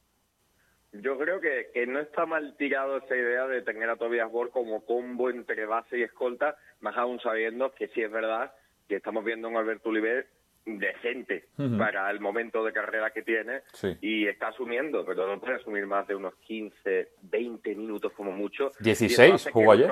Yo 0.92 1.20
creo 1.20 1.40
que, 1.40 1.70
que 1.72 1.86
no 1.86 2.00
está 2.00 2.26
mal 2.26 2.56
tirado 2.58 2.98
esa 2.98 3.16
idea 3.16 3.46
de 3.46 3.62
tener 3.62 3.90
a 3.90 3.96
Tobias 3.96 4.32
Bor 4.32 4.50
como 4.50 4.84
combo 4.86 5.30
entre 5.30 5.68
base 5.68 6.00
y 6.00 6.04
escolta, 6.04 6.58
más 6.80 6.98
aún 6.98 7.20
sabiendo 7.20 7.72
que 7.74 7.90
sí 7.90 8.02
es 8.02 8.12
verdad 8.12 8.52
que 8.88 8.96
estamos 8.96 9.24
viendo 9.24 9.48
un 9.48 9.56
Alberto 9.56 9.90
Oliver 9.90 10.28
decente 10.66 11.46
para 11.78 12.10
el 12.12 12.20
momento 12.20 12.64
de 12.64 12.74
carrera 12.74 13.12
que 13.12 13.22
tiene 13.22 13.62
y 14.02 14.28
está 14.28 14.50
asumiendo, 14.50 15.06
pero 15.06 15.28
no 15.28 15.40
puede 15.40 15.56
asumir 15.56 15.86
más 15.86 16.08
de 16.08 16.16
unos 16.16 16.36
15, 16.36 17.10
20 17.22 17.76
minutos 17.76 18.12
como 18.14 18.32
mucho. 18.32 18.72
16 18.80 19.50
jugó 19.52 19.72
ayer. 19.72 19.92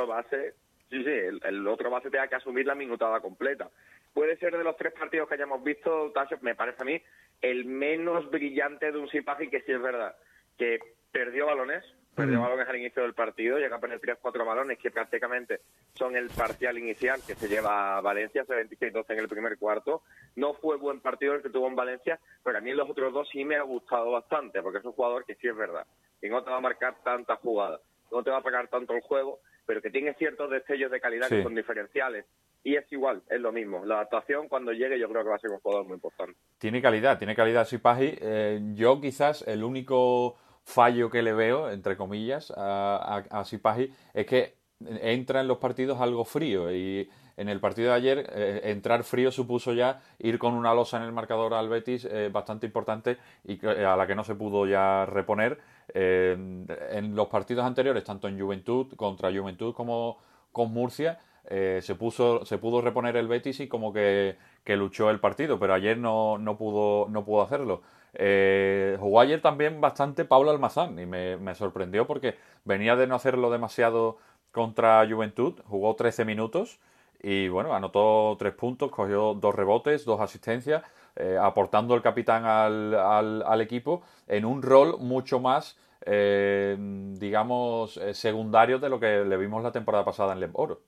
sí, 0.90 1.04
sí, 1.04 1.10
el, 1.44 1.68
otro 1.68 1.90
base 1.90 2.10
tenga 2.10 2.28
que 2.28 2.36
asumir 2.36 2.66
la 2.66 2.76
minutada 2.76 3.20
completa. 3.22 3.70
Puede 4.14 4.38
ser 4.38 4.58
de 4.58 4.64
los 4.64 4.78
tres 4.78 4.94
partidos 4.94 5.28
que 5.28 5.36
hayamos 5.36 5.64
visto, 5.64 6.12
me 6.42 6.56
parece 6.56 6.82
a 6.82 6.86
mí, 6.86 7.02
el 7.42 7.66
menos 7.66 8.30
brillante 8.30 8.92
de 8.92 8.98
un 8.98 9.10
Sipaji, 9.10 9.50
que 9.50 9.62
sí 9.62 9.72
es 9.72 9.82
verdad, 9.82 10.16
que 10.58 10.80
perdió 11.12 11.46
balones, 11.46 11.84
perdió 12.16 12.42
balones 12.42 12.68
al 12.68 12.78
inicio 12.78 13.04
del 13.04 13.14
partido, 13.14 13.60
llega 13.60 13.76
a 13.76 13.80
perder 13.80 14.02
3-4 14.02 14.44
balones 14.44 14.80
que 14.80 14.90
prácticamente 14.90 15.62
son 15.94 16.16
el 16.16 16.30
parcial 16.30 16.78
inicial 16.80 17.22
que 17.26 17.36
se 17.36 17.48
lleva 17.48 17.98
a 17.98 18.02
Valencia, 18.02 18.42
hace 18.42 18.54
26-12 18.54 19.06
en 19.10 19.20
el 19.20 19.28
primer 19.28 19.58
cuarto. 19.60 20.02
No 20.36 20.56
fue 20.56 20.78
buen 20.78 21.00
partido 21.00 21.36
el 21.36 21.44
que 21.44 21.50
tuvo 21.50 21.68
en 21.68 21.76
Valencia, 21.76 22.20
pero 22.44 22.58
a 22.58 22.62
mí 22.62 22.74
los 22.74 22.90
otros 22.90 23.14
dos 23.14 23.30
sí 23.30 23.46
me 23.46 23.56
ha 23.56 23.62
gustado 23.62 24.12
bastante, 24.12 24.64
porque 24.64 24.80
es 24.80 24.86
un 24.86 24.94
jugador 24.94 25.26
que 25.26 25.36
sí 25.36 25.48
es 25.48 25.56
verdad, 25.56 25.86
que 26.20 26.28
no 26.28 26.44
te 26.44 26.50
va 26.50 26.58
a 26.58 26.62
marcar 26.62 26.96
tantas 27.04 27.38
jugadas, 27.40 27.82
no 28.12 28.24
te 28.24 28.32
va 28.32 28.38
a 28.38 28.44
pegar 28.44 28.68
tanto 28.68 28.94
el 28.94 29.02
juego, 29.02 29.40
pero 29.68 29.82
que 29.82 29.92
tiene 29.92 30.14
ciertos 30.16 30.50
destellos 30.50 30.90
de 30.90 31.02
calidad 31.02 31.28
que 31.28 31.44
son 31.44 31.54
diferenciales. 31.54 32.26
Y 32.64 32.76
es 32.76 32.92
igual, 32.92 33.22
es 33.30 33.40
lo 33.40 33.52
mismo. 33.52 33.86
La 33.86 33.96
adaptación 33.96 34.48
cuando 34.48 34.72
llegue 34.72 34.98
yo 34.98 35.10
creo 35.10 35.24
que 35.24 35.30
va 35.30 35.36
a 35.36 35.40
ser 35.40 35.52
un 35.52 35.60
jugador 35.60 35.86
muy 35.86 35.96
importante. 35.96 36.40
Tiene 36.58 36.82
calidad, 36.82 37.18
tiene 37.18 37.36
calidad 37.36 37.68
Sipahi. 37.68 38.18
Eh, 38.20 38.60
yo 38.74 39.00
quizás 39.00 39.46
el 39.46 39.64
único 39.64 40.38
fallo 40.64 41.10
que 41.10 41.22
le 41.22 41.34
veo, 41.34 41.70
entre 41.70 41.98
comillas, 41.98 42.52
a, 42.56 43.24
a, 43.30 43.46
Sipahi 43.46 43.94
es 44.14 44.26
que 44.26 44.56
entra 45.02 45.42
en 45.42 45.48
los 45.48 45.58
partidos 45.58 46.00
algo 46.00 46.24
frío 46.24 46.72
y 46.74 47.10
en 47.38 47.50
el 47.50 47.60
partido 47.60 47.92
de 47.92 47.96
ayer 47.96 48.30
eh, 48.34 48.62
entrar 48.66 49.04
frío 49.04 49.32
supuso 49.32 49.74
ya 49.74 50.02
ir 50.20 50.38
con 50.38 50.54
una 50.54 50.74
losa 50.74 50.98
en 50.98 51.04
el 51.04 51.12
marcador 51.12 51.54
al 51.54 51.70
Betis 51.70 52.06
eh, 52.06 52.30
bastante 52.32 52.66
importante 52.66 53.18
y 53.46 53.66
a 53.66 53.96
la 53.96 54.06
que 54.06 54.16
no 54.16 54.24
se 54.24 54.36
pudo 54.36 54.68
ya 54.68 55.06
reponer. 55.06 55.60
en 55.94 57.16
los 57.16 57.28
partidos 57.28 57.66
anteriores, 57.66 58.04
tanto 58.04 58.28
en 58.28 58.38
Juventud, 58.40 58.94
contra 58.96 59.32
Juventud 59.32 59.74
como 59.74 60.18
con 60.52 60.74
Murcia, 60.74 61.20
eh, 61.50 61.80
se, 61.82 61.96
puso, 61.96 62.44
se 62.46 62.58
pudo 62.58 62.82
reponer 62.82 63.16
el 63.16 63.28
Betis 63.28 63.62
y 63.62 63.68
como 63.70 63.94
que, 63.94 64.38
que 64.66 64.76
luchó 64.76 65.10
el 65.10 65.22
partido, 65.22 65.58
pero 65.58 65.74
ayer 65.74 65.98
no, 65.98 66.38
no, 66.38 66.58
pudo, 66.58 67.08
no 67.10 67.24
pudo 67.24 67.42
hacerlo. 67.42 67.82
Eh, 68.14 68.98
jugó 69.00 69.22
ayer 69.22 69.42
también 69.42 69.80
bastante 69.80 70.26
Pablo 70.26 70.52
Almazán 70.52 71.00
y 71.00 71.06
me, 71.06 71.56
sorprendió 71.56 72.06
porque 72.06 72.36
venía 72.66 72.96
de 72.98 73.08
no 73.08 73.16
hacerlo 73.16 73.50
demasiado 73.50 74.18
contra 74.52 75.08
Juventud, 75.10 75.54
jugó 75.68 75.96
13 75.96 76.26
minutos 76.26 76.80
y 77.22 77.48
bueno, 77.48 77.74
anotó 77.74 78.36
tres 78.38 78.54
puntos, 78.54 78.92
cogió 78.92 79.34
dos 79.34 79.56
rebotes, 79.56 80.06
dos 80.06 80.22
asistencias, 80.22 80.84
eh, 81.16 81.38
aportando 81.40 81.96
el 81.96 82.02
capitán 82.02 82.46
al, 82.46 82.94
al, 82.94 83.44
al, 83.44 83.62
equipo 83.62 84.04
en 84.28 84.46
un 84.46 84.62
rol 84.62 84.98
mucho 85.00 85.40
más, 85.40 85.78
digamos, 86.06 88.00
secundario 88.14 88.80
de 88.80 88.90
lo 88.90 89.00
que 89.00 89.26
le 89.26 89.36
vimos 89.36 89.62
la 89.62 89.72
temporada 89.72 90.06
pasada 90.06 90.34
en 90.34 90.50
Oro. 90.54 90.80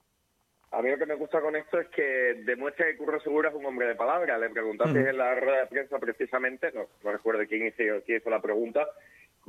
A 0.72 0.82
mí 0.84 0.90
lo 0.92 0.98
que 0.98 1.06
me 1.08 1.16
gusta 1.16 1.42
con 1.42 1.56
esto 1.56 1.80
es 1.80 1.88
que 1.90 2.42
demuestra 2.46 2.86
que 2.86 2.98
Curro 2.98 3.20
Segura 3.22 3.50
es 3.50 3.56
un 3.56 3.66
hombre 3.66 3.88
de 3.88 3.96
palabra. 3.96 4.38
Le 4.38 4.50
preguntaste 4.50 5.10
en 5.10 5.18
la 5.18 5.34
rueda 5.36 5.62
de 5.62 5.68
prensa 5.68 5.98
precisamente, 5.98 6.72
no, 6.74 6.86
recuerdo 7.12 7.42
quién 7.48 7.66
hizo, 7.66 7.84
quién 8.06 8.20
hizo 8.20 8.30
la 8.30 8.42
pregunta, 8.42 8.88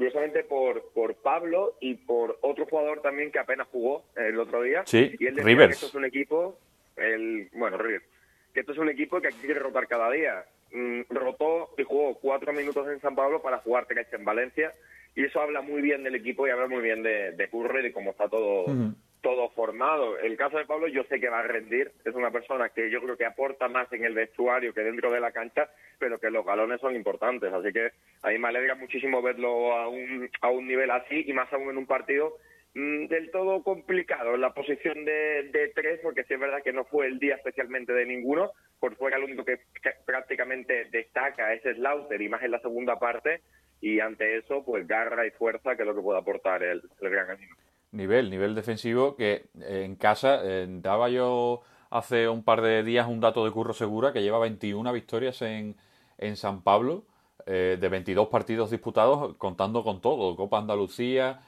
curiosamente 0.01 0.45
por, 0.45 0.93
por 0.95 1.15
Pablo 1.17 1.77
y 1.79 1.93
por 1.93 2.39
otro 2.41 2.65
jugador 2.65 3.03
también 3.03 3.31
que 3.31 3.39
apenas 3.39 3.69
jugó 3.71 4.07
el 4.17 4.41
otro 4.41 4.63
día. 4.63 4.83
Sí, 4.87 5.15
y 5.19 5.27
él 5.27 5.35
decía 5.35 5.45
Rivers. 5.45 5.69
que 5.69 5.75
esto 5.75 5.87
es 5.89 5.95
un 5.95 6.07
equipo, 6.07 6.59
el, 6.97 7.51
bueno, 7.53 7.77
Rivers, 7.77 8.07
que 8.55 8.61
esto 8.61 8.73
es 8.73 8.79
un 8.79 8.89
equipo 8.89 9.21
que 9.21 9.29
aquí 9.29 9.37
quiere 9.43 9.61
rotar 9.61 9.87
cada 9.87 10.11
día. 10.11 10.43
Mm, 10.73 11.03
rotó 11.11 11.75
y 11.77 11.83
jugó 11.83 12.15
cuatro 12.15 12.51
minutos 12.55 12.89
en 12.89 12.99
San 13.03 13.15
Pablo 13.15 13.43
para 13.43 13.59
jugar 13.59 13.85
tres 13.85 14.07
en 14.15 14.25
Valencia 14.25 14.73
y 15.15 15.27
eso 15.27 15.39
habla 15.39 15.61
muy 15.61 15.83
bien 15.83 16.03
del 16.03 16.15
equipo 16.15 16.47
y 16.47 16.51
habla 16.51 16.67
muy 16.67 16.81
bien 16.81 17.03
de, 17.03 17.33
de 17.33 17.51
Curro 17.51 17.79
y 17.79 17.83
de 17.83 17.93
cómo 17.93 18.13
está 18.13 18.27
todo 18.27 18.73
todo 19.21 19.51
formado. 19.51 20.19
El 20.19 20.37
caso 20.37 20.59
de 20.59 20.67
Pablo 20.67 20.89
yo 20.89 21.05
sé 21.05 21.21
que 21.21 21.29
va 21.29 21.41
a 21.41 21.45
rendir, 21.45 21.93
es 22.05 22.15
una 22.15 22.31
persona 22.31 22.71
que 22.71 22.91
yo 22.91 23.01
creo 23.03 23.17
que 23.17 23.25
aporta 23.25 23.69
más 23.69 23.93
en 23.93 24.05
el 24.05 24.15
vestuario 24.15 24.73
que 24.73 24.83
dentro 24.83 25.11
de 25.11 25.21
la 25.21 25.33
cancha, 25.33 25.69
pero 25.99 26.19
que 26.19 26.31
los 26.31 26.45
galones 26.45 26.81
son 26.81 26.95
importantes, 26.95 27.53
así 27.53 27.73
que 27.73 27.91
a 28.23 28.31
mí 28.31 28.39
me 28.39 28.49
alegra 28.49 28.75
muchísimo 28.75 29.23
verlo 29.23 29.75
a 29.75 29.89
un, 29.89 30.31
a 30.41 30.51
un 30.51 30.67
nivel 30.67 30.91
así 30.91 31.25
y 31.27 31.33
más 31.33 31.53
aún 31.53 31.71
en 31.71 31.79
un 31.79 31.87
partido 31.87 32.37
mm, 32.75 33.07
del 33.07 33.31
todo 33.31 33.63
complicado 33.63 34.35
en 34.35 34.41
la 34.41 34.55
posición 34.55 35.05
de, 35.05 35.51
de, 35.53 35.69
tres, 35.75 36.01
porque 36.03 36.25
sí 36.25 36.35
es 36.35 36.41
verdad 36.41 36.63
que 36.63 36.73
no 36.73 36.85
fue 36.85 37.07
el 37.07 37.19
día 37.19 37.37
especialmente 37.37 37.93
de 37.93 38.07
ninguno, 38.07 38.53
por 38.79 38.97
fuera 38.97 39.19
el 39.19 39.25
único 39.25 39.45
que, 39.45 39.61
prácticamente 40.07 40.87
destaca 40.87 41.53
es 41.53 41.63
Slaughter 41.63 42.21
y 42.21 42.29
más 42.29 42.43
en 42.43 42.53
la 42.53 42.61
segunda 42.61 42.99
parte, 42.99 43.43
y 43.81 44.01
ante 44.01 44.39
eso 44.39 44.65
pues 44.65 44.87
garra 44.87 45.27
y 45.27 45.31
fuerza 45.31 45.77
que 45.77 45.83
es 45.83 45.89
lo 45.89 45.95
que 45.95 46.03
puede 46.03 46.19
aportar 46.19 46.63
el, 46.63 46.83
gran 47.01 47.31
animo 47.31 47.57
nivel, 47.93 48.31
nivel 48.31 48.55
defensivo 48.55 49.17
que 49.17 49.49
eh, 49.61 49.83
en 49.85 49.97
casa 49.97 50.41
eh, 50.43 50.67
daba 50.69 51.09
yo 51.09 51.63
hace 51.91 52.29
un 52.29 52.43
par 52.43 52.63
de 52.63 52.83
días 52.83 53.09
un 53.09 53.21
dato 53.21 53.45
de 53.45 53.51
Curro 53.51 53.75
Segura 53.75 54.13
que 54.13 54.23
lleva 54.23 54.39
21 54.39 54.93
victorias 54.93 55.43
en, 55.43 55.77
en 56.19 56.37
San 56.37 56.63
Pablo 56.63 57.05
eh, 57.47 57.79
de 57.81 57.89
22 57.89 58.29
partidos 58.29 58.71
disputados 58.71 59.35
contando 59.37 59.83
con 59.83 60.01
todo, 60.01 60.37
Copa 60.37 60.59
Andalucía, 60.59 61.41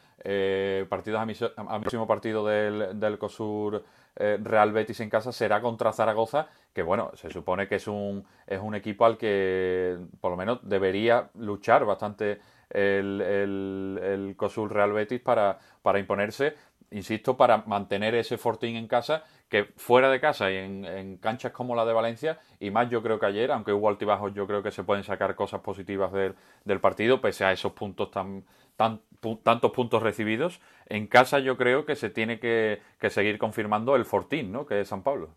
partidos 0.88 1.20
a, 1.20 1.81
próximo 1.81 2.07
partido 2.07 2.46
del, 2.46 2.98
del 3.00 3.18
COSUR 3.18 3.83
Real 4.14 4.70
Betis 4.70 5.00
en 5.00 5.11
casa 5.11 5.33
será 5.33 5.61
contra 5.61 5.92
Zaragoza, 5.92 6.46
que 6.72 6.83
bueno, 6.83 7.11
se 7.14 7.28
supone 7.28 7.66
que 7.66 7.76
es 7.76 7.88
un, 7.88 8.24
es 8.46 8.61
un 8.61 8.76
equipo 8.76 9.05
al 9.05 9.18
que 9.18 9.98
por 10.20 10.31
lo 10.31 10.37
menos 10.37 10.61
debería 10.62 11.28
luchar 11.35 11.85
bastante 11.85 12.38
el, 12.70 13.20
el, 13.20 14.00
el 14.02 14.37
COSUL 14.37 14.70
Real 14.70 14.92
Betis 14.92 15.20
para, 15.20 15.59
para 15.83 15.99
imponerse, 15.99 16.55
insisto, 16.90 17.37
para 17.37 17.59
mantener 17.59 18.14
ese 18.14 18.38
fortín 18.38 18.77
en 18.77 18.87
casa, 18.87 19.25
que 19.49 19.64
fuera 19.77 20.11
de 20.11 20.21
casa 20.21 20.51
y 20.51 20.57
en, 20.57 21.18
canchas 21.18 21.53
como 21.53 21.75
la 21.75 21.85
de 21.85 21.92
Valencia, 21.92 22.38
y 22.59 22.71
más 22.71 22.88
yo 22.88 23.03
creo 23.03 23.18
que 23.18 23.27
ayer, 23.27 23.51
aunque 23.51 23.73
hubo 23.73 23.88
altibajos, 23.88 24.33
yo 24.35 24.47
creo 24.47 24.62
que 24.62 24.71
se 24.71 24.85
pueden 24.85 25.05
sacar 25.05 25.35
cosas 25.35 25.61
positivas 25.61 26.12
del, 26.12 26.35
del 26.64 26.81
partido, 26.81 27.21
pese 27.21 27.45
a 27.45 27.53
esos 27.53 27.73
puntos 27.73 28.11
tan, 28.11 28.45
tan, 28.77 29.01
tantos 29.42 29.73
puntos 29.73 30.03
recibidos. 30.03 30.61
En 30.87 31.07
casa 31.07 31.38
yo 31.38 31.57
creo 31.57 31.85
que 31.85 31.97
se 31.97 32.11
tiene 32.11 32.38
que, 32.38 32.81
que 33.01 33.11
seguir 33.11 33.38
confirmando 33.38 33.97
el 33.97 34.05
fortín, 34.05 34.53
¿no? 34.53 34.66
que 34.66 34.81
es 34.81 34.88
San 34.88 35.03
Pablo. 35.03 35.31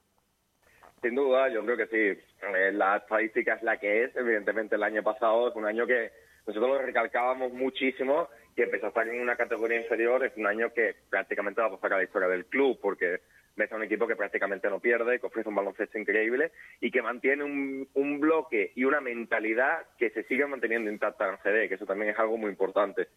Sin 1.02 1.16
duda, 1.16 1.50
yo 1.50 1.64
creo 1.64 1.78
que 1.78 1.88
sí. 1.88 2.22
Eh, 2.42 2.72
la 2.72 2.98
estadística 2.98 3.54
es 3.54 3.64
la 3.64 3.78
que 3.78 4.06
es. 4.06 4.16
Evidentemente, 4.16 4.76
el 4.76 4.84
año 4.84 5.04
pasado 5.04 5.50
es 5.50 5.56
un 5.56 5.66
año 5.66 5.86
que 5.86 6.12
nosotros 6.48 6.70
lo 6.70 6.82
recalcábamos 6.82 7.54
muchísimo 7.54 8.28
que 8.56 8.68
pese 8.68 8.86
a 8.86 8.90
estar 8.90 9.08
en 9.08 9.20
una 9.20 9.36
categoría 9.36 9.82
inferior 9.82 10.24
es 10.26 10.36
un 10.38 10.48
año 10.48 10.72
que 10.74 10.96
prácticamente 11.10 11.62
va 11.62 11.68
a 11.68 11.72
pasar 11.72 11.94
a 11.94 11.98
la 11.98 12.04
historia 12.04 12.30
del 12.30 12.46
club 12.46 12.80
porque 12.82 13.20
ves 13.56 13.72
a 13.72 13.76
un 13.76 13.84
equipo 13.84 14.08
que 14.08 14.16
prácticamente 14.16 14.70
no 14.70 14.80
pierde, 14.80 15.20
que 15.20 15.28
ofrece 15.28 15.50
un 15.50 15.56
baloncesto 15.56 15.98
increíble 15.98 16.52
y 16.80 16.92
que 16.92 17.02
mantiene 17.02 17.44
un, 17.44 18.20
bloque 18.20 18.72
y 18.76 18.86
una 18.86 19.02
mentalidad 19.02 19.86
que 19.98 20.10
se 20.10 20.24
sigue 20.24 20.46
manteniendo 20.46 20.90
intacta 20.90 21.30
en 21.30 21.38
CD, 21.44 21.68
que 21.68 21.76
eso 21.76 21.86
también 21.86 22.12
es 22.12 22.20
algo 22.20 22.38
muy 22.38 22.50
importante. 22.50 23.08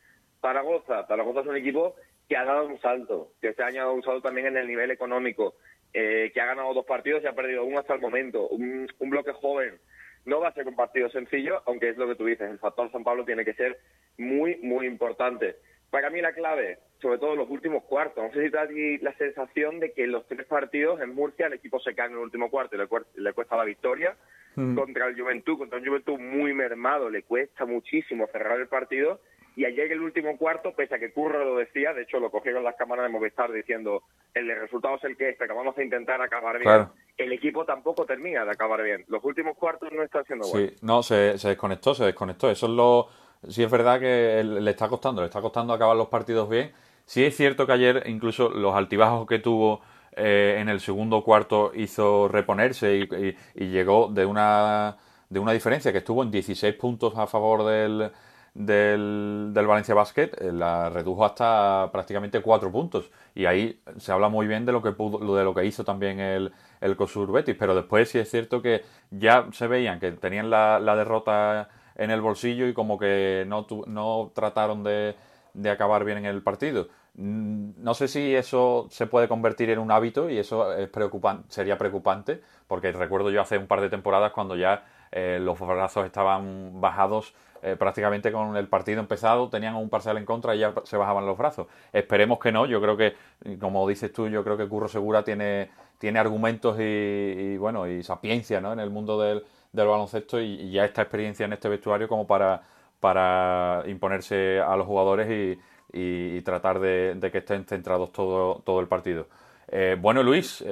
Zaragoza, 0.40 1.06
Zaragoza 1.06 1.40
es 1.40 1.46
un 1.46 1.56
equipo 1.56 1.94
que 2.28 2.36
ha 2.36 2.44
dado 2.44 2.66
un 2.66 2.80
salto, 2.80 3.32
que 3.40 3.48
este 3.48 3.62
año 3.62 3.80
ha 3.80 3.84
dado 3.84 3.94
un 3.94 4.02
salto 4.02 4.22
también 4.22 4.48
en 4.48 4.56
el 4.56 4.66
nivel 4.66 4.90
económico, 4.90 5.54
eh, 5.92 6.30
que 6.34 6.40
ha 6.40 6.46
ganado 6.46 6.74
dos 6.74 6.84
partidos 6.84 7.22
y 7.22 7.26
ha 7.26 7.34
perdido 7.34 7.64
uno 7.64 7.78
hasta 7.78 7.94
el 7.94 8.00
momento, 8.00 8.48
un 8.48 8.88
bloque 8.98 9.32
joven, 9.32 9.78
no 10.24 10.40
va 10.40 10.48
a 10.48 10.54
ser 10.54 10.66
un 10.66 10.76
partido 10.76 11.08
sencillo, 11.10 11.62
aunque 11.66 11.90
es 11.90 11.96
lo 11.96 12.06
que 12.06 12.14
tú 12.14 12.24
dices, 12.24 12.50
el 12.50 12.58
factor 12.58 12.90
San 12.92 13.04
Pablo 13.04 13.24
tiene 13.24 13.44
que 13.44 13.54
ser 13.54 13.78
muy, 14.16 14.56
muy 14.56 14.86
importante. 14.86 15.56
Para 15.90 16.10
mí 16.10 16.20
la 16.20 16.32
clave, 16.32 16.78
sobre 17.00 17.18
todo 17.18 17.32
en 17.32 17.38
los 17.38 17.48
últimos 17.48 17.82
cuartos, 17.84 18.22
no 18.22 18.32
sé 18.32 18.44
si 18.44 18.50
te 18.50 18.56
da 18.56 18.68
la 19.00 19.16
sensación 19.16 19.80
de 19.80 19.92
que 19.92 20.04
en 20.04 20.12
los 20.12 20.26
tres 20.26 20.46
partidos 20.46 21.00
en 21.00 21.14
Murcia 21.14 21.46
el 21.46 21.54
equipo 21.54 21.80
se 21.80 21.94
cae 21.94 22.08
en 22.08 22.12
el 22.12 22.18
último 22.18 22.50
cuarto 22.50 22.76
y 22.76 23.20
le, 23.20 23.32
cuesta 23.32 23.56
la 23.56 23.64
victoria. 23.64 24.14
Mm. 24.54 24.74
Contra 24.74 25.06
el 25.06 25.18
Juventud, 25.18 25.56
contra 25.56 25.78
un 25.78 25.86
Juventud 25.86 26.18
muy 26.18 26.52
mermado, 26.52 27.08
le 27.08 27.22
cuesta 27.22 27.64
muchísimo 27.64 28.26
cerrar 28.32 28.58
el 28.60 28.66
partido 28.66 29.20
y 29.58 29.64
ayer 29.64 29.90
el 29.90 30.00
último 30.00 30.36
cuarto, 30.36 30.72
pese 30.72 30.94
a 30.94 30.98
que 31.00 31.10
Curro 31.10 31.44
lo 31.44 31.56
decía, 31.56 31.92
de 31.92 32.02
hecho 32.02 32.20
lo 32.20 32.30
cogieron 32.30 32.62
las 32.62 32.76
cámaras 32.76 33.06
de 33.06 33.08
Movistar 33.10 33.50
diciendo 33.50 34.04
el 34.32 34.48
resultado 34.56 34.94
es 34.96 35.04
el 35.04 35.16
que 35.16 35.30
es, 35.30 35.36
pero 35.36 35.56
vamos 35.56 35.76
a 35.76 35.82
intentar 35.82 36.22
acabar 36.22 36.60
bien. 36.60 36.86
El 37.18 37.32
equipo 37.32 37.64
tampoco 37.64 38.06
termina 38.06 38.44
de 38.44 38.52
acabar 38.52 38.82
bien. 38.82 39.04
Los 39.08 39.22
últimos 39.24 39.56
cuartos 39.56 39.90
no 39.92 40.04
están 40.04 40.24
siendo 40.24 40.48
buenos. 40.48 40.70
Sí, 40.70 40.76
no, 40.82 41.02
se, 41.02 41.36
desconectó, 41.36 41.94
se 41.94 42.04
desconectó. 42.04 42.50
Eso 42.50 42.66
es 42.66 42.72
lo... 42.72 43.08
Sí 43.48 43.62
es 43.62 43.70
verdad 43.70 44.00
que 44.00 44.42
le 44.42 44.70
está 44.70 44.88
costando, 44.88 45.20
le 45.20 45.26
está 45.26 45.40
costando 45.40 45.72
acabar 45.72 45.96
los 45.96 46.08
partidos 46.08 46.48
bien. 46.48 46.72
Sí 47.04 47.24
es 47.24 47.36
cierto 47.36 47.66
que 47.66 47.72
ayer 47.72 48.04
incluso 48.06 48.48
los 48.48 48.74
altibajos 48.74 49.26
que 49.26 49.38
tuvo 49.38 49.80
eh, 50.12 50.58
en 50.60 50.68
el 50.68 50.80
segundo 50.80 51.22
cuarto 51.22 51.72
hizo 51.74 52.28
reponerse 52.28 52.96
y, 52.96 53.36
y 53.54 53.68
llegó 53.68 54.08
de 54.08 54.26
una, 54.26 54.96
de 55.28 55.38
una 55.38 55.52
diferencia 55.52 55.92
que 55.92 55.98
estuvo 55.98 56.22
en 56.22 56.30
16 56.30 56.74
puntos 56.74 57.16
a 57.16 57.26
favor 57.26 57.64
del 57.64 58.10
del, 58.58 59.50
del 59.54 59.66
Valencia 59.66 59.94
Basket 59.94 60.30
eh, 60.40 60.52
la 60.52 60.90
redujo 60.90 61.24
hasta 61.24 61.88
prácticamente 61.92 62.40
cuatro 62.42 62.70
puntos. 62.72 63.10
Y 63.34 63.46
ahí 63.46 63.80
se 63.98 64.12
habla 64.12 64.28
muy 64.28 64.46
bien 64.48 64.66
de 64.66 64.72
lo 64.72 64.82
que 64.82 64.92
pudo, 64.92 65.36
de 65.36 65.44
lo 65.44 65.54
que 65.54 65.64
hizo 65.64 65.84
también 65.84 66.18
el, 66.18 66.52
el 66.80 66.96
COSUR 66.96 67.30
Betis. 67.30 67.56
Pero 67.58 67.74
después 67.74 68.10
sí 68.10 68.18
es 68.18 68.30
cierto 68.30 68.60
que 68.60 68.82
ya 69.10 69.46
se 69.52 69.68
veían 69.68 70.00
que 70.00 70.12
tenían 70.12 70.50
la, 70.50 70.80
la 70.80 70.96
derrota 70.96 71.68
en 71.94 72.10
el 72.10 72.20
bolsillo 72.20 72.66
y 72.66 72.74
como 72.74 72.98
que 72.98 73.44
no, 73.46 73.66
no 73.86 74.32
trataron 74.34 74.82
de, 74.82 75.14
de 75.54 75.70
acabar 75.70 76.04
bien 76.04 76.18
en 76.18 76.26
el 76.26 76.42
partido. 76.42 76.88
Mm, 77.14 77.70
no 77.78 77.94
sé 77.94 78.08
si 78.08 78.34
eso 78.34 78.86
se 78.90 79.06
puede 79.06 79.28
convertir 79.28 79.70
en 79.70 79.78
un 79.78 79.90
hábito 79.90 80.30
y 80.30 80.38
eso 80.38 80.72
es 80.72 80.88
preocupante, 80.88 81.44
sería 81.48 81.78
preocupante, 81.78 82.40
porque 82.66 82.92
recuerdo 82.92 83.30
yo 83.30 83.40
hace 83.40 83.58
un 83.58 83.66
par 83.66 83.80
de 83.80 83.90
temporadas 83.90 84.32
cuando 84.32 84.56
ya 84.56 84.84
eh, 85.10 85.38
los 85.40 85.58
brazos 85.58 86.06
estaban 86.06 86.80
bajados 86.80 87.34
eh, 87.62 87.76
prácticamente 87.76 88.32
con 88.32 88.56
el 88.56 88.68
partido 88.68 89.00
empezado, 89.00 89.48
tenían 89.48 89.74
un 89.74 89.88
parcial 89.88 90.16
en 90.18 90.24
contra 90.24 90.54
y 90.54 90.60
ya 90.60 90.74
se 90.84 90.96
bajaban 90.96 91.26
los 91.26 91.36
brazos. 91.36 91.66
Esperemos 91.92 92.38
que 92.38 92.52
no, 92.52 92.66
yo 92.66 92.80
creo 92.80 92.96
que, 92.96 93.14
como 93.60 93.88
dices 93.88 94.12
tú, 94.12 94.28
yo 94.28 94.44
creo 94.44 94.56
que 94.56 94.68
Curro 94.68 94.88
Segura 94.88 95.24
tiene, 95.24 95.70
tiene 95.98 96.18
argumentos 96.18 96.76
y, 96.80 97.56
bueno, 97.58 97.86
y 97.86 98.02
sapiencia 98.02 98.60
¿no? 98.60 98.72
en 98.72 98.80
el 98.80 98.90
mundo 98.90 99.20
del, 99.20 99.44
del 99.72 99.86
baloncesto 99.86 100.40
y, 100.40 100.70
ya 100.70 100.84
esta 100.84 101.02
experiencia 101.02 101.46
en 101.46 101.52
este 101.52 101.68
vestuario 101.68 102.08
como 102.08 102.26
para, 102.26 102.62
para 103.00 103.82
imponerse 103.86 104.60
a 104.60 104.76
los 104.76 104.86
jugadores 104.86 105.28
y, 105.30 105.58
y, 105.92 106.40
tratar 106.42 106.80
de, 106.80 107.28
que 107.32 107.38
estén 107.38 107.64
centrados 107.64 108.12
todo, 108.12 108.62
todo 108.64 108.80
el 108.80 108.88
partido. 108.88 109.26
Eh, 109.70 109.96
bueno, 110.00 110.22
Luis, 110.22 110.64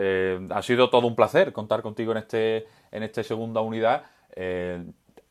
ha 0.50 0.62
sido 0.62 0.88
todo 0.88 1.06
un 1.06 1.14
placer 1.14 1.52
contar 1.52 1.82
contigo 1.82 2.12
en 2.12 2.18
este 2.18 2.66
en 2.96 3.02
esta 3.02 3.22
segunda 3.22 3.60
unidad. 3.60 4.04
Eh, 4.34 4.82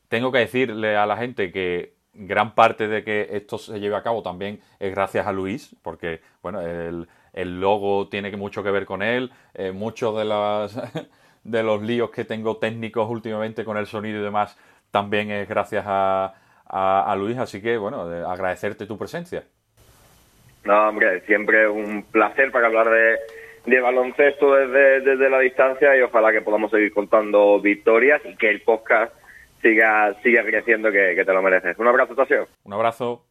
tengo 0.07 0.31
que 0.31 0.39
decirle 0.39 0.95
a 0.95 1.05
la 1.05 1.17
gente 1.17 1.51
que 1.51 1.95
gran 2.13 2.55
parte 2.55 2.87
de 2.87 3.03
que 3.03 3.27
esto 3.31 3.57
se 3.57 3.79
lleve 3.79 3.95
a 3.95 4.03
cabo 4.03 4.23
también 4.23 4.59
es 4.79 4.91
gracias 4.91 5.27
a 5.27 5.31
Luis, 5.31 5.75
porque 5.81 6.21
bueno, 6.41 6.61
el, 6.61 7.07
el 7.33 7.59
logo 7.59 8.07
tiene 8.07 8.35
mucho 8.35 8.63
que 8.63 8.71
ver 8.71 8.85
con 8.85 9.01
él, 9.03 9.31
eh, 9.53 9.71
muchos 9.71 10.17
de, 10.17 10.25
las, 10.25 10.79
de 11.43 11.63
los 11.63 11.81
líos 11.81 12.09
que 12.09 12.23
tengo 12.23 12.57
técnicos 12.57 13.09
últimamente 13.09 13.65
con 13.65 13.77
el 13.77 13.85
sonido 13.85 14.19
y 14.19 14.23
demás 14.23 14.57
también 14.91 15.29
es 15.29 15.49
gracias 15.49 15.83
a, 15.85 16.33
a, 16.67 17.15
Luis, 17.17 17.37
así 17.37 17.61
que 17.61 17.77
bueno, 17.77 18.01
agradecerte 18.27 18.85
tu 18.85 18.97
presencia. 18.97 19.43
No, 20.63 20.87
hombre, 20.89 21.19
siempre 21.21 21.67
un 21.67 22.03
placer 22.03 22.49
para 22.49 22.67
hablar 22.67 22.89
de, 22.89 23.17
de 23.65 23.81
baloncesto 23.81 24.55
desde, 24.55 25.01
desde 25.01 25.29
la 25.29 25.39
distancia 25.39 25.95
y 25.97 26.01
ojalá 26.01 26.31
que 26.31 26.41
podamos 26.41 26.71
seguir 26.71 26.93
contando 26.93 27.59
victorias 27.59 28.21
y 28.23 28.35
que 28.37 28.49
el 28.49 28.61
podcast 28.61 29.13
siga, 29.65 30.15
siga 30.21 30.43
creciendo 30.43 30.91
que, 30.91 31.23
te 31.25 31.33
lo 31.33 31.41
mereces. 31.41 31.77
Un 31.79 31.87
abrazo, 31.87 32.13
Tasio. 32.13 32.47
Un 32.63 32.73
abrazo. 32.73 33.25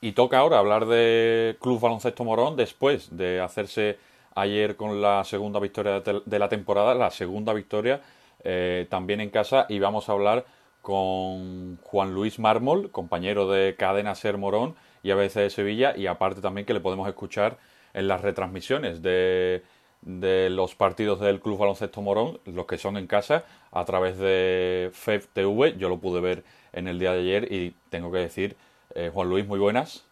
Y 0.00 0.12
toca 0.12 0.38
ahora 0.38 0.58
hablar 0.58 0.86
de 0.86 1.56
Club 1.60 1.80
Baloncesto 1.80 2.24
Morón 2.24 2.56
después 2.56 3.16
de 3.16 3.40
hacerse 3.40 3.98
ayer 4.34 4.76
con 4.76 5.00
la 5.00 5.22
segunda 5.24 5.60
victoria 5.60 6.00
de 6.00 6.38
la 6.38 6.48
temporada, 6.48 6.94
la 6.94 7.10
segunda 7.10 7.54
victoria 7.54 8.00
eh, 8.42 8.86
también 8.90 9.20
en 9.20 9.30
casa 9.30 9.64
y 9.68 9.78
vamos 9.78 10.08
a 10.08 10.12
hablar 10.12 10.44
con 10.82 11.78
Juan 11.78 12.12
Luis 12.12 12.38
Mármol, 12.38 12.90
compañero 12.90 13.48
de 13.48 13.76
Cadena 13.76 14.14
Ser 14.14 14.36
Morón 14.36 14.74
y 15.02 15.12
ABC 15.12 15.34
de 15.34 15.50
Sevilla 15.50 15.96
y 15.96 16.06
aparte 16.06 16.42
también 16.42 16.66
que 16.66 16.74
le 16.74 16.80
podemos 16.80 17.08
escuchar 17.08 17.56
en 17.94 18.08
las 18.08 18.20
retransmisiones 18.20 19.00
de, 19.00 19.62
de 20.04 20.50
los 20.50 20.74
partidos 20.74 21.18
del 21.20 21.40
Club 21.40 21.58
Baloncesto 21.58 22.02
Morón, 22.02 22.38
los 22.44 22.66
que 22.66 22.78
son 22.78 22.96
en 22.96 23.06
casa, 23.06 23.44
a 23.72 23.84
través 23.84 24.18
de 24.18 24.90
FEF 24.92 25.28
TV. 25.28 25.76
Yo 25.78 25.88
lo 25.88 25.98
pude 25.98 26.20
ver 26.20 26.44
en 26.72 26.88
el 26.88 26.98
día 26.98 27.12
de 27.12 27.20
ayer 27.20 27.52
y 27.52 27.74
tengo 27.90 28.12
que 28.12 28.18
decir, 28.18 28.56
eh, 28.94 29.10
Juan 29.12 29.28
Luis, 29.28 29.46
muy 29.46 29.58
buenas. 29.58 30.06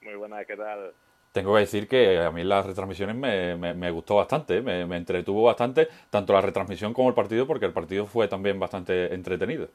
Muy 0.00 0.14
buenas, 0.14 0.46
¿qué 0.46 0.56
tal? 0.56 0.92
Tengo 1.32 1.54
que 1.54 1.60
decir 1.60 1.86
que 1.88 2.18
a 2.20 2.30
mí 2.30 2.42
las 2.42 2.64
retransmisiones 2.64 3.14
me, 3.14 3.54
me, 3.74 3.90
gustó 3.90 4.16
bastante, 4.16 4.62
me, 4.62 4.86
me, 4.86 4.96
entretuvo 4.96 5.44
bastante, 5.44 5.88
tanto 6.10 6.32
la 6.32 6.40
retransmisión 6.40 6.94
como 6.94 7.10
el 7.10 7.14
partido, 7.14 7.46
porque 7.46 7.66
el 7.66 7.72
partido 7.72 8.06
fue 8.06 8.28
también 8.28 8.58
bastante 8.58 9.12
entretenido. 9.12 9.68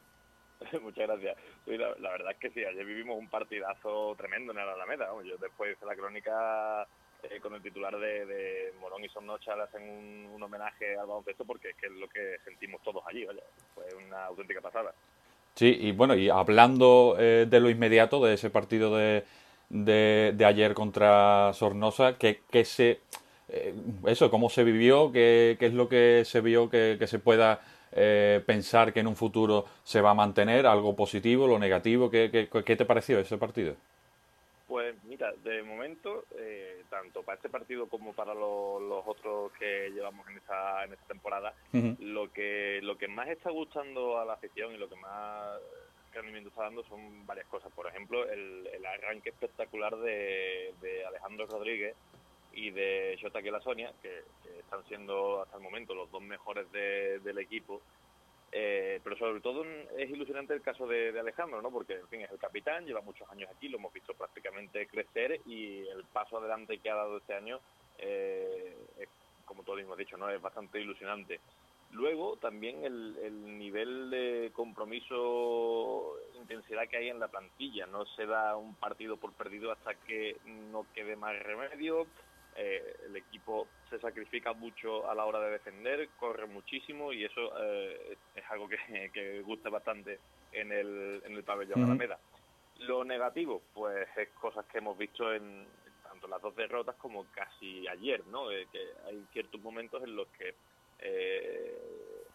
Muchas 0.82 1.08
gracias. 1.08 1.38
la, 1.68 2.10
verdad 2.10 2.32
es 2.32 2.38
que 2.38 2.50
sí, 2.50 2.66
ayer 2.66 2.86
vivimos 2.86 3.18
un 3.18 3.30
partidazo 3.30 4.16
tremendo 4.18 4.52
en 4.52 4.60
el 4.60 4.68
Alameda. 4.68 5.10
Yo 5.24 5.38
después 5.38 5.80
de 5.80 5.86
la 5.86 5.96
crónica 5.96 6.88
eh, 7.30 7.40
con 7.40 7.54
el 7.54 7.62
titular 7.62 7.98
de, 7.98 8.74
Morón 8.82 9.04
y 9.06 9.10
Son 9.10 9.26
le 9.26 9.64
hacen 9.64 10.28
un, 10.34 10.44
homenaje 10.44 10.98
al 10.98 11.08
baloncesto 11.08 11.46
porque 11.46 11.70
es 11.70 11.76
que 11.78 11.86
es 11.86 11.94
lo 11.94 12.10
que 12.10 12.38
sentimos 12.44 12.82
todos 12.84 13.02
allí, 13.08 13.24
vaya. 13.24 13.44
Fue 13.74 13.86
una 14.06 14.26
auténtica 14.26 14.60
pasada. 14.60 14.94
Sí, 15.56 15.78
y 15.80 15.92
bueno, 15.94 16.16
y 16.16 16.30
hablando 16.30 17.16
eh, 17.18 17.46
de 17.50 17.60
lo 17.62 17.70
inmediato, 17.70 18.24
de 18.26 18.34
ese 18.34 18.50
partido 18.50 18.98
de, 18.98 19.24
de, 19.70 20.46
ayer 20.46 20.74
contra 20.74 21.54
Sornosa, 21.54 22.18
¿qué, 22.18 22.42
se... 22.66 23.00
Eh, 23.48 23.74
eso, 24.08 24.30
cómo 24.30 24.50
se 24.50 24.66
vivió, 24.66 25.12
qué, 25.12 25.56
qué, 25.60 25.68
es 25.68 25.74
lo 25.74 25.88
que 25.88 26.24
se 26.26 26.42
vio 26.42 26.70
que, 26.70 26.98
que 27.00 27.08
se 27.08 27.20
pueda 27.20 27.62
pensar 28.48 28.92
que 28.92 29.02
en 29.02 29.06
un 29.06 29.16
futuro 29.16 29.66
se 29.84 30.02
va 30.02 30.10
a 30.10 30.14
mantener, 30.16 30.66
algo 30.66 30.96
positivo, 30.96 31.46
lo 31.46 31.60
negativo, 31.60 32.10
¿qué, 32.10 32.32
qué, 32.32 32.64
qué 32.64 32.76
te 32.76 32.86
pareció 32.86 33.20
ese 33.20 33.38
partido? 33.38 33.76
Pues 34.68 34.96
mira, 35.04 35.32
de 35.44 35.62
momento, 35.62 36.26
tanto 36.94 37.24
para 37.24 37.38
este 37.38 37.50
partido 37.50 37.88
como 37.88 38.14
para 38.14 38.36
los 38.36 39.04
otros 39.08 39.52
que 39.54 39.90
llevamos 39.90 40.30
en 40.30 40.38
esta, 40.38 40.84
en 40.86 40.94
esta 40.94 41.06
temporada, 41.08 41.54
lo 42.00 42.32
que 42.32 42.82
lo 42.84 43.00
que 43.00 43.08
más 43.08 43.30
está 43.30 43.50
gustando 43.50 44.20
a 44.20 44.26
la 44.26 44.34
afición 44.34 44.74
y 44.74 44.78
lo 44.78 44.88
que 44.88 44.96
más 44.98 45.60
rendimiento 46.14 46.50
está 46.50 46.64
dando 46.64 46.84
son 46.84 47.26
varias 47.26 47.48
cosas. 47.48 47.72
Por 47.72 47.88
ejemplo, 47.88 48.30
el, 48.30 48.86
arranque 48.86 49.30
espectacular 49.30 49.98
de, 49.98 50.72
Alejandro 51.08 51.48
Rodríguez 51.48 51.96
y 52.54 52.70
de 52.70 53.18
Shota 53.20 53.42
Sonia, 53.62 53.92
que, 54.04 54.22
están 54.60 54.86
siendo 54.88 55.42
hasta 55.42 55.58
el 55.58 55.64
momento 55.64 55.96
los 55.96 56.12
dos 56.12 56.22
mejores 56.22 56.72
del 56.72 57.38
equipo 57.40 57.82
eh, 58.56 59.00
pero 59.04 59.18
sobre 59.18 59.42
todo 59.42 59.66
es 59.98 60.10
ilusionante 60.12 60.54
el 60.54 60.62
caso 60.62 60.86
de, 60.86 61.20
Alejandro, 61.20 61.60
¿no? 61.60 61.72
Porque, 61.72 61.96
en 61.96 62.08
fin, 62.08 62.22
es 62.22 62.32
el 62.32 62.38
capitán, 62.38 62.86
lleva 62.86 63.02
muchos 63.02 63.28
años 63.32 63.50
aquí, 63.50 63.68
lo 63.68 63.80
hemos 63.80 63.92
visto 63.92 64.14
prácticamente 64.14 64.86
crecer 64.86 65.42
y 65.48 65.80
el 65.88 66.04
paso 66.14 66.38
adelante 66.38 66.78
que 66.78 66.92
ha 66.92 66.96
dado 66.96 67.18
este 67.18 67.34
año, 67.34 67.60
eh, 67.98 68.76
como 69.46 69.64
todos 69.64 69.80
hemos 69.80 69.98
dicho, 69.98 70.18
¿no? 70.18 70.30
Es 70.30 70.40
bastante 70.40 70.80
ilusionante. 70.80 71.40
Luego, 71.94 72.38
también 72.38 72.84
el, 72.84 73.18
el 73.24 73.58
nivel 73.58 74.12
de 74.12 74.52
compromiso, 74.54 76.16
intensidad 76.40 76.88
que 76.88 76.98
hay 76.98 77.10
en 77.10 77.20
la 77.20 77.30
plantilla. 77.30 77.88
No 77.88 78.06
se 78.06 78.28
da 78.28 78.56
un 78.56 78.76
partido 78.76 79.18
por 79.18 79.34
perdido 79.34 79.72
hasta 79.72 79.96
que 79.96 80.38
no 80.46 80.86
quede 80.94 81.16
más 81.16 81.38
remedio. 81.42 82.06
Eh, 82.56 82.98
el 83.08 83.16
equipo 83.16 83.68
se 83.90 84.00
sacrifica 84.00 84.54
mucho 84.54 85.10
a 85.10 85.16
la 85.16 85.26
hora 85.26 85.40
de 85.40 85.52
defender, 85.52 86.10
corre 86.20 86.46
muchísimo 86.46 87.12
y 87.12 87.26
eso 87.26 87.52
eh, 87.60 88.18
es 88.36 88.44
algo 88.50 88.68
que, 88.68 88.78
que, 89.14 89.42
gusta 89.42 89.70
bastante 89.70 90.20
en 90.52 90.72
el, 90.72 91.22
en 91.26 91.34
el 91.34 91.44
pabellón 91.44 91.80
de 91.80 91.86
Alameda. 91.86 92.20
Lo 92.80 93.04
negativo, 93.04 93.62
pues 93.74 94.08
es 94.18 94.30
cosas 94.30 94.66
que 94.66 94.80
hemos 94.80 94.98
visto 94.98 95.34
en 95.34 95.66
tanto 96.04 96.28
las 96.28 96.42
dos 96.42 96.56
derrotas 96.56 96.96
como 96.96 97.26
casi 97.32 97.88
ayer, 97.88 98.26
¿no? 98.28 98.52
Eh, 98.52 98.68
que 98.72 98.80
hay 99.08 99.26
ciertos 99.32 99.62
momentos 99.62 100.04
en 100.04 100.16
los 100.16 100.28
que 100.30 100.56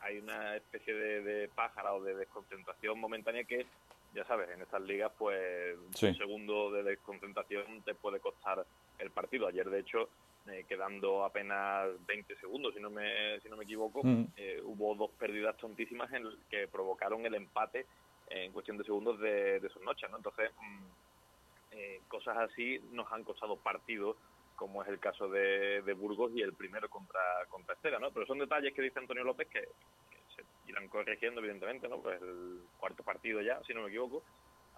hay 0.00 0.18
una 0.18 0.56
especie 0.56 0.94
de, 0.94 1.22
de 1.22 1.48
pájara 1.48 1.94
o 1.94 2.02
de 2.02 2.14
desconcentración 2.14 3.00
momentánea 3.00 3.44
que 3.44 3.66
ya 4.14 4.24
sabes, 4.24 4.48
en 4.50 4.62
estas 4.62 4.82
ligas, 4.82 5.12
pues 5.18 5.76
un 5.76 6.14
segundo 6.14 6.70
de 6.72 6.82
desconcentración 6.82 7.82
te 7.82 7.94
puede 7.94 8.20
costar 8.20 8.64
el 8.98 9.10
partido. 9.10 9.46
Ayer, 9.46 9.68
de 9.68 9.80
hecho, 9.80 10.08
eh, 10.46 10.64
quedando 10.68 11.24
apenas 11.24 11.88
20 12.06 12.36
segundos, 12.36 12.74
si 12.74 12.80
no 12.80 12.90
me, 12.90 13.40
si 13.40 13.48
no 13.48 13.56
me 13.56 13.64
equivoco, 13.64 14.02
mm. 14.02 14.24
eh, 14.36 14.60
hubo 14.64 14.94
dos 14.94 15.10
pérdidas 15.18 15.56
tontísimas 15.56 16.12
en 16.12 16.24
que 16.50 16.68
provocaron 16.68 17.24
el 17.26 17.34
empate 17.34 17.86
en 18.30 18.52
cuestión 18.52 18.76
de 18.76 18.84
segundos 18.84 19.18
de, 19.20 19.60
de 19.60 19.70
noches, 19.84 20.10
¿no? 20.10 20.16
Entonces, 20.18 20.50
mm, 20.60 20.84
eh, 21.72 22.00
cosas 22.08 22.36
así 22.38 22.80
nos 22.92 23.10
han 23.12 23.24
costado 23.24 23.56
partidos 23.56 24.16
como 24.56 24.82
es 24.82 24.88
el 24.88 24.98
caso 24.98 25.28
de, 25.28 25.80
Burgos 25.96 26.32
y 26.34 26.42
el 26.42 26.52
primero 26.52 26.90
contra, 26.90 27.20
contra 27.48 27.74
Estela, 27.74 28.00
¿no? 28.00 28.10
Pero 28.10 28.26
son 28.26 28.38
detalles 28.38 28.74
que 28.74 28.82
dice 28.82 28.98
Antonio 28.98 29.22
López 29.22 29.46
que, 29.48 29.60
se 30.34 30.42
irán 30.68 30.88
corrigiendo, 30.88 31.40
evidentemente, 31.40 31.88
¿no? 31.88 32.00
Pues 32.00 32.20
el 32.20 32.62
cuarto 32.76 33.04
partido 33.04 33.40
ya, 33.40 33.62
si 33.64 33.72
no 33.72 33.82
me 33.82 33.88
equivoco, 33.88 34.24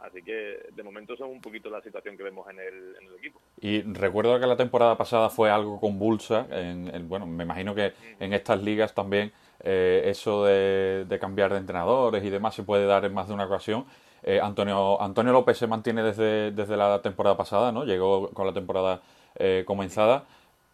Así 0.02 0.22
que 0.22 0.68
de 0.72 0.82
momento 0.82 1.14
eso 1.14 1.26
es 1.26 1.30
un 1.30 1.40
poquito 1.40 1.68
la 1.70 1.80
situación 1.80 2.16
que 2.16 2.22
vemos 2.22 2.48
en 2.48 2.58
el, 2.58 2.96
en 3.00 3.06
el 3.08 3.14
equipo. 3.16 3.40
Y 3.60 3.82
recuerdo 3.82 4.38
que 4.40 4.46
la 4.46 4.56
temporada 4.56 4.96
pasada 4.96 5.28
fue 5.28 5.50
algo 5.50 5.78
convulsa. 5.80 6.46
En, 6.50 7.08
bueno, 7.08 7.26
me 7.26 7.44
imagino 7.44 7.74
que 7.74 7.92
en 8.18 8.32
estas 8.32 8.62
ligas 8.62 8.94
también 8.94 9.32
eh, 9.62 10.02
eso 10.06 10.44
de, 10.44 11.18
cambiar 11.20 11.52
de 11.52 11.58
entrenadores 11.58 12.24
y 12.24 12.30
demás 12.30 12.54
se 12.54 12.62
puede 12.62 12.86
dar 12.86 13.04
en 13.04 13.12
más 13.12 13.28
de 13.28 13.34
una 13.34 13.46
ocasión. 13.46 13.84
Eh, 14.22 14.40
Antonio, 14.42 15.00
Antonio 15.00 15.32
López 15.32 15.58
se 15.58 15.66
mantiene 15.66 16.02
desde, 16.02 16.50
desde 16.52 16.76
la 16.76 17.00
temporada 17.02 17.36
pasada, 17.36 17.72
¿no? 17.72 17.84
Llegó 17.84 18.30
con 18.30 18.46
la 18.46 18.52
temporada 18.52 19.02
eh, 19.36 19.64
comenzada. 19.66 20.24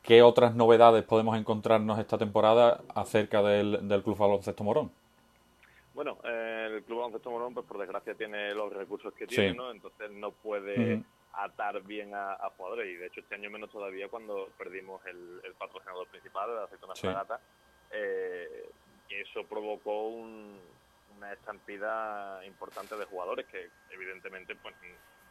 ¿Qué 0.03 0.23
otras 0.23 0.55
novedades 0.55 1.03
podemos 1.03 1.37
encontrarnos 1.37 1.99
esta 1.99 2.17
temporada 2.17 2.81
acerca 2.95 3.43
del, 3.43 3.89
del 3.89 4.03
Club 4.03 4.19
Baloncesto 4.19 4.63
Morón? 4.63 4.91
Bueno, 5.97 6.19
el 6.25 6.85
Club 6.85 6.99
Baloncesto 6.99 7.31
Morón, 7.31 7.55
pues 7.55 7.65
por 7.65 7.79
desgracia 7.79 8.15
tiene 8.15 8.55
los 8.55 8.71
recursos 8.71 9.15
que 9.15 9.27
tiene, 9.27 9.55
¿no? 9.55 9.71
Entonces 9.71 10.11
no 10.11 10.31
puede 10.31 11.03
atar 11.33 11.83
bien 11.83 12.15
a, 12.15 12.37
jugadores 12.55 12.87
y 12.87 12.97
de 12.97 13.07
hecho 13.07 13.21
este 13.21 13.35
año 13.35 13.49
menos 13.49 13.71
todavía 13.71 14.07
cuando 14.09 14.51
perdimos 14.59 15.01
el, 15.07 15.41
patrocinador 15.59 16.07
principal, 16.09 16.55
la 16.55 16.65
aceituna 16.65 16.95
sí. 16.95 17.01
fragata, 17.01 17.41
eh, 17.91 18.69
eso 19.09 19.45
provocó 19.45 20.09
una 20.09 21.33
estampida 21.33 22.45
importante 22.45 22.95
de 22.95 23.07
jugadores 23.07 23.47
que 23.47 23.71
evidentemente 23.91 24.55
pues 24.55 24.75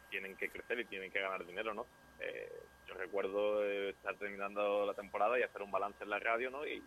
tienen 0.09 0.35
que 0.35 0.49
crecer 0.49 0.79
y 0.79 0.85
tienen 0.85 1.11
que 1.11 1.19
ganar 1.19 1.45
dinero, 1.45 1.75
¿no? 1.75 1.85
Eh, 2.19 2.51
yo 2.87 2.95
recuerdo 2.95 3.63
estar 3.63 4.15
terminando 4.15 4.85
la 4.85 4.95
temporada 4.95 5.37
y 5.39 5.43
hacer 5.43 5.61
un 5.61 5.71
balance 5.71 6.03
en 6.03 6.09
la 6.09 6.17
radio, 6.17 6.49
¿no? 6.49 6.65
Y, 6.65 6.81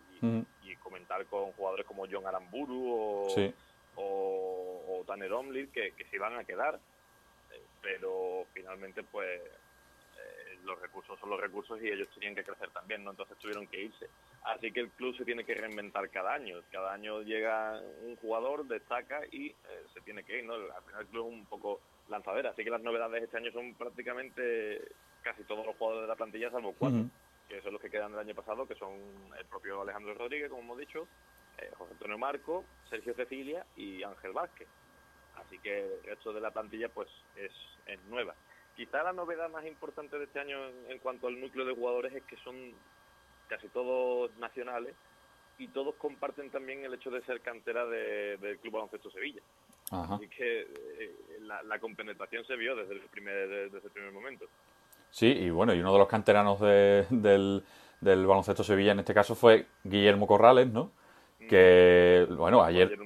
comentar 0.82 1.24
con 1.26 1.52
jugadores 1.52 1.84
como 1.86 2.06
John 2.10 2.26
Aramburu 2.26 2.92
o, 2.92 3.52
o, 3.98 5.04
Tanner 5.06 5.32
Omlid 5.32 5.70
que, 5.70 5.92
que 5.92 6.04
se 6.04 6.16
iban 6.16 6.36
a 6.36 6.44
quedar 6.44 6.78
pero 7.80 8.46
finalmente 8.52 9.02
pues 9.02 9.40
eh, 9.40 10.58
los 10.64 10.80
recursos 10.80 11.18
son 11.18 11.30
los 11.30 11.40
recursos 11.40 11.80
y 11.82 11.88
ellos 11.88 12.08
tenían 12.14 12.34
que 12.34 12.44
crecer 12.44 12.70
también, 12.70 13.04
¿no? 13.04 13.10
Entonces 13.10 13.38
tuvieron 13.38 13.66
que 13.66 13.84
irse. 13.84 14.08
Así 14.44 14.72
que 14.72 14.80
el 14.80 14.90
club 14.90 15.16
se 15.16 15.24
tiene 15.24 15.44
que 15.44 15.54
reinventar 15.54 16.08
cada 16.10 16.34
año. 16.34 16.60
Cada 16.70 16.92
año 16.92 17.22
llega 17.22 17.80
un 18.02 18.16
jugador, 18.16 18.66
destaca 18.66 19.20
y 19.30 19.48
eh, 19.48 19.54
se 19.94 20.00
tiene 20.02 20.24
que 20.24 20.38
ir, 20.38 20.44
¿no? 20.44 20.54
Al 20.54 20.82
final 20.84 21.00
el 21.00 21.06
club 21.08 21.26
es 21.28 21.32
un 21.32 21.46
poco 21.46 21.80
lanzadera. 22.08 22.50
Así 22.50 22.64
que 22.64 22.70
las 22.70 22.82
novedades 22.82 23.20
de 23.20 23.24
este 23.26 23.36
año 23.36 23.52
son 23.52 23.74
prácticamente 23.74 24.82
casi 25.22 25.42
todos 25.44 25.66
los 25.66 25.76
jugadores 25.76 26.02
de 26.02 26.08
la 26.08 26.16
plantilla, 26.16 26.50
salvo 26.50 26.74
cuatro, 26.78 27.04
que 27.48 27.60
son 27.60 27.72
los 27.72 27.82
que 27.82 27.90
quedan 27.90 28.12
del 28.12 28.20
año 28.20 28.34
pasado, 28.34 28.66
que 28.66 28.74
son 28.76 28.92
el 29.38 29.44
propio 29.46 29.82
Alejandro 29.82 30.14
Rodríguez, 30.14 30.48
como 30.48 30.62
hemos 30.62 30.78
dicho, 30.78 31.06
eh, 31.58 31.70
José 31.76 31.92
Antonio 31.92 32.18
Marco, 32.18 32.64
Sergio 32.88 33.14
Cecilia 33.14 33.64
y 33.76 34.02
Ángel 34.02 34.32
Vázquez. 34.32 34.68
Así 35.36 35.58
que 35.58 35.84
el 35.84 36.02
resto 36.04 36.32
de 36.32 36.40
la 36.40 36.50
plantilla 36.50 36.88
pues 36.88 37.08
es, 37.36 37.52
nueva. 38.08 38.34
Quizá 38.76 39.02
la 39.02 39.12
novedad 39.12 39.50
más 39.50 39.66
importante 39.66 40.18
de 40.18 40.24
este 40.24 40.40
año 40.40 40.56
en, 40.88 40.98
cuanto 40.98 41.26
al 41.26 41.40
núcleo 41.40 41.64
de 41.64 41.74
jugadores 41.74 42.14
es 42.14 42.22
que 42.24 42.36
son 42.38 42.72
casi 43.48 43.68
todos 43.68 44.30
nacionales 44.38 44.94
y 45.58 45.68
todos 45.68 45.94
comparten 45.96 46.50
también 46.50 46.84
el 46.84 46.94
hecho 46.94 47.10
de 47.10 47.22
ser 47.22 47.40
cantera 47.40 47.86
del 47.86 48.58
Club 48.58 48.74
Baloncesto 48.74 49.10
Sevilla. 49.10 49.42
Así 49.90 50.28
que 50.28 50.60
eh, 50.60 51.16
la, 51.40 51.78
compenetración 51.80 52.44
se 52.44 52.56
vio 52.56 52.76
desde 52.76 52.94
el 52.94 53.00
primer, 53.00 53.70
desde 53.70 53.86
el 53.86 53.92
primer 53.92 54.12
momento. 54.12 54.46
Sí, 55.10 55.26
y 55.26 55.50
bueno, 55.50 55.74
y 55.74 55.80
uno 55.80 55.92
de 55.92 55.98
los 55.98 56.08
canteranos 56.08 56.60
del, 56.60 57.64
del 58.00 58.26
baloncesto 58.26 58.62
Sevilla 58.62 58.92
en 58.92 59.00
este 59.00 59.14
caso 59.14 59.34
fue 59.34 59.66
Guillermo 59.82 60.26
Corrales, 60.26 60.68
¿no? 60.68 60.92
Que 61.48 62.26
bueno, 62.30 62.62
ayer 62.62 62.98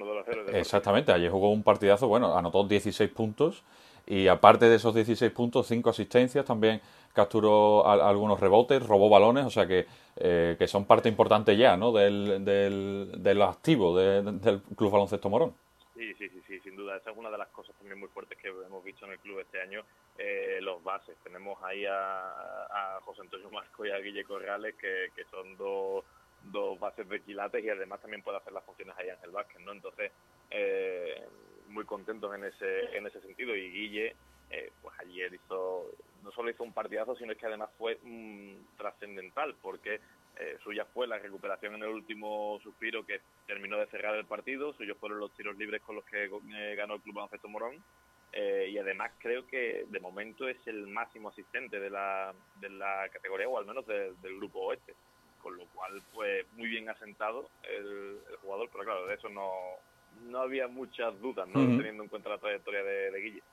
exactamente, 0.53 1.11
ayer 1.11 1.31
jugó 1.31 1.51
un 1.51 1.63
partidazo, 1.63 2.07
bueno, 2.07 2.37
anotó 2.37 2.63
16 2.67 3.09
puntos 3.11 3.63
y 4.05 4.27
aparte 4.27 4.67
de 4.67 4.75
esos 4.75 4.93
16 4.93 5.31
puntos, 5.31 5.67
5 5.67 5.89
asistencias, 5.89 6.45
también 6.45 6.81
capturó 7.13 7.87
algunos 7.87 8.39
rebotes, 8.39 8.85
robó 8.85 9.09
balones, 9.09 9.45
o 9.45 9.49
sea 9.49 9.67
que, 9.67 9.85
eh, 10.17 10.55
que 10.57 10.67
son 10.67 10.85
parte 10.85 11.07
importante 11.07 11.55
ya, 11.55 11.77
¿no? 11.77 11.91
Del, 11.91 12.43
del, 12.43 13.11
del 13.17 13.41
activo 13.41 13.95
del 13.97 14.61
Club 14.75 14.91
Baloncesto 14.91 15.29
Morón. 15.29 15.53
Sí, 15.95 16.11
sí, 16.15 16.27
sí, 16.27 16.41
sí, 16.47 16.59
sin 16.61 16.75
duda. 16.75 16.97
Esa 16.97 17.11
es 17.11 17.17
una 17.17 17.29
de 17.29 17.37
las 17.37 17.49
cosas 17.49 17.75
también 17.75 17.99
muy 17.99 18.09
fuertes 18.09 18.37
que 18.39 18.47
hemos 18.49 18.83
visto 18.83 19.05
en 19.05 19.11
el 19.11 19.19
club 19.19 19.39
este 19.39 19.61
año, 19.61 19.83
eh, 20.17 20.57
los 20.61 20.83
bases. 20.83 21.15
Tenemos 21.23 21.61
ahí 21.63 21.85
a, 21.85 22.27
a 22.27 22.99
José 23.05 23.21
Antonio 23.21 23.49
Marco 23.51 23.85
y 23.85 23.91
a 23.91 23.99
Guille 23.99 24.23
Corrales, 24.23 24.73
que, 24.75 25.09
que 25.15 25.23
son 25.25 25.55
dos 25.55 26.03
dos 26.51 26.79
bases 26.79 27.07
de 27.07 27.21
quilates 27.21 27.63
y 27.63 27.69
además 27.69 28.01
también 28.01 28.21
puede 28.21 28.37
hacer 28.37 28.53
las 28.53 28.63
funciones 28.63 28.95
ahí 28.97 29.09
Ángel 29.09 29.31
Vázquez, 29.31 29.61
¿no? 29.61 29.71
Entonces, 29.71 30.11
eh, 30.49 31.23
muy 31.69 31.85
contentos 31.85 32.33
en 32.35 32.43
ese, 32.43 32.97
en 32.97 33.07
ese 33.07 33.21
sentido 33.21 33.55
y 33.55 33.71
Guille, 33.71 34.15
eh, 34.49 34.71
pues 34.81 34.93
ayer 34.99 35.33
hizo, 35.33 35.91
no 36.21 36.31
solo 36.31 36.51
hizo 36.51 36.63
un 36.63 36.73
partidazo, 36.73 37.15
sino 37.15 37.35
que 37.35 37.45
además 37.45 37.69
fue 37.77 37.97
mm, 38.03 38.77
trascendental 38.77 39.55
porque 39.61 39.99
eh, 40.37 40.57
suya 40.63 40.85
fue 40.85 41.07
la 41.07 41.17
recuperación 41.17 41.75
en 41.75 41.83
el 41.83 41.89
último 41.89 42.59
suspiro 42.61 43.05
que 43.05 43.21
terminó 43.47 43.77
de 43.77 43.87
cerrar 43.87 44.15
el 44.15 44.25
partido, 44.25 44.73
suyos 44.73 44.97
fueron 44.97 45.19
los 45.19 45.33
tiros 45.35 45.57
libres 45.57 45.81
con 45.81 45.95
los 45.95 46.05
que 46.05 46.29
ganó 46.75 46.95
el 46.95 47.01
Club 47.01 47.15
Baloncesto 47.15 47.47
Morón 47.47 47.83
y 48.35 48.75
además 48.79 49.11
creo 49.19 49.45
que 49.45 49.85
de 49.87 49.99
momento 49.99 50.47
es 50.47 50.57
el 50.65 50.87
máximo 50.87 51.29
asistente 51.29 51.79
de 51.79 51.91
la, 51.91 52.33
de 52.59 52.69
la 52.69 53.07
categoría 53.09 53.47
o 53.47 53.59
al 53.59 53.65
menos 53.67 53.85
del 53.85 54.15
grupo 54.37 54.59
oeste 54.61 54.95
con 55.43 55.57
lo 55.57 55.65
cual 55.75 56.01
pues 56.13 56.45
muy 56.55 56.67
bien 56.67 56.89
asentado 56.89 57.49
el, 57.63 58.17
jugador, 58.41 58.69
pero 58.71 58.85
claro, 58.85 59.05
de 59.05 59.15
eso 59.15 59.29
no, 59.29 59.49
no 60.29 60.39
había 60.39 60.67
muchas 60.67 61.19
dudas, 61.21 61.47
¿no? 61.49 61.59
teniendo 61.77 62.03
en 62.03 62.09
cuenta 62.09 62.29
la 62.29 62.37
trayectoria 62.37 62.81
de, 62.81 63.19
Guille. 63.19 63.43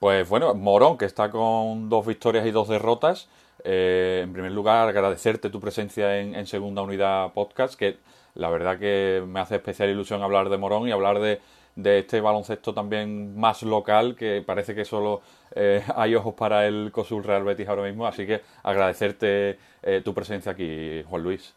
Pues 0.00 0.28
bueno, 0.28 0.52
Morón, 0.54 0.98
que 0.98 1.06
está 1.06 1.30
con 1.30 1.88
dos 1.88 2.06
victorias 2.06 2.44
y 2.44 2.50
dos 2.50 2.68
derrotas. 2.68 3.30
Eh, 3.64 4.20
en 4.24 4.32
primer 4.32 4.52
lugar, 4.52 4.88
agradecerte 4.88 5.48
tu 5.48 5.60
presencia 5.60 6.20
en, 6.20 6.34
en, 6.34 6.46
Segunda 6.46 6.82
Unidad 6.82 7.32
Podcast, 7.32 7.78
que 7.78 7.96
la 8.34 8.50
verdad 8.50 8.78
que 8.78 9.24
me 9.26 9.40
hace 9.40 9.56
especial 9.56 9.88
ilusión 9.88 10.22
hablar 10.22 10.50
de 10.50 10.58
Morón 10.58 10.86
y 10.86 10.92
hablar 10.92 11.20
de, 11.20 11.40
de 11.76 12.00
este 12.00 12.20
baloncesto 12.20 12.74
también 12.74 13.38
más 13.38 13.62
local, 13.62 14.16
que 14.16 14.42
parece 14.44 14.74
que 14.74 14.84
solo 14.84 15.22
eh, 15.54 15.82
hay 15.94 16.14
ojos 16.14 16.34
para 16.34 16.66
el 16.66 16.90
COSUL 16.90 17.22
Real 17.22 17.44
Betis 17.44 17.68
ahora 17.68 17.82
mismo. 17.82 18.06
Así 18.06 18.26
que 18.26 18.40
agradecerte 18.62 19.58
eh, 19.82 20.00
tu 20.04 20.12
presencia 20.12 20.52
aquí, 20.52 21.04
Juan 21.04 21.22
Luis. 21.22 21.54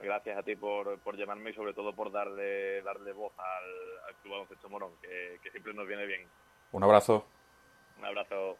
Gracias 0.00 0.38
a 0.38 0.42
ti 0.44 0.54
por, 0.54 0.98
por 1.00 1.16
llamarme 1.16 1.50
y 1.50 1.54
sobre 1.54 1.74
todo 1.74 1.92
por 1.92 2.12
darle, 2.12 2.82
darle 2.82 3.12
voz 3.12 3.32
al, 3.36 4.14
Club 4.22 4.32
Baloncesto 4.32 4.68
Morón, 4.68 4.92
que, 5.02 5.38
que 5.42 5.50
siempre 5.50 5.74
nos 5.74 5.86
viene 5.86 6.06
bien. 6.06 6.22
Un 6.72 6.84
abrazo. 6.84 7.26
Un 7.98 8.04
abrazo. 8.04 8.56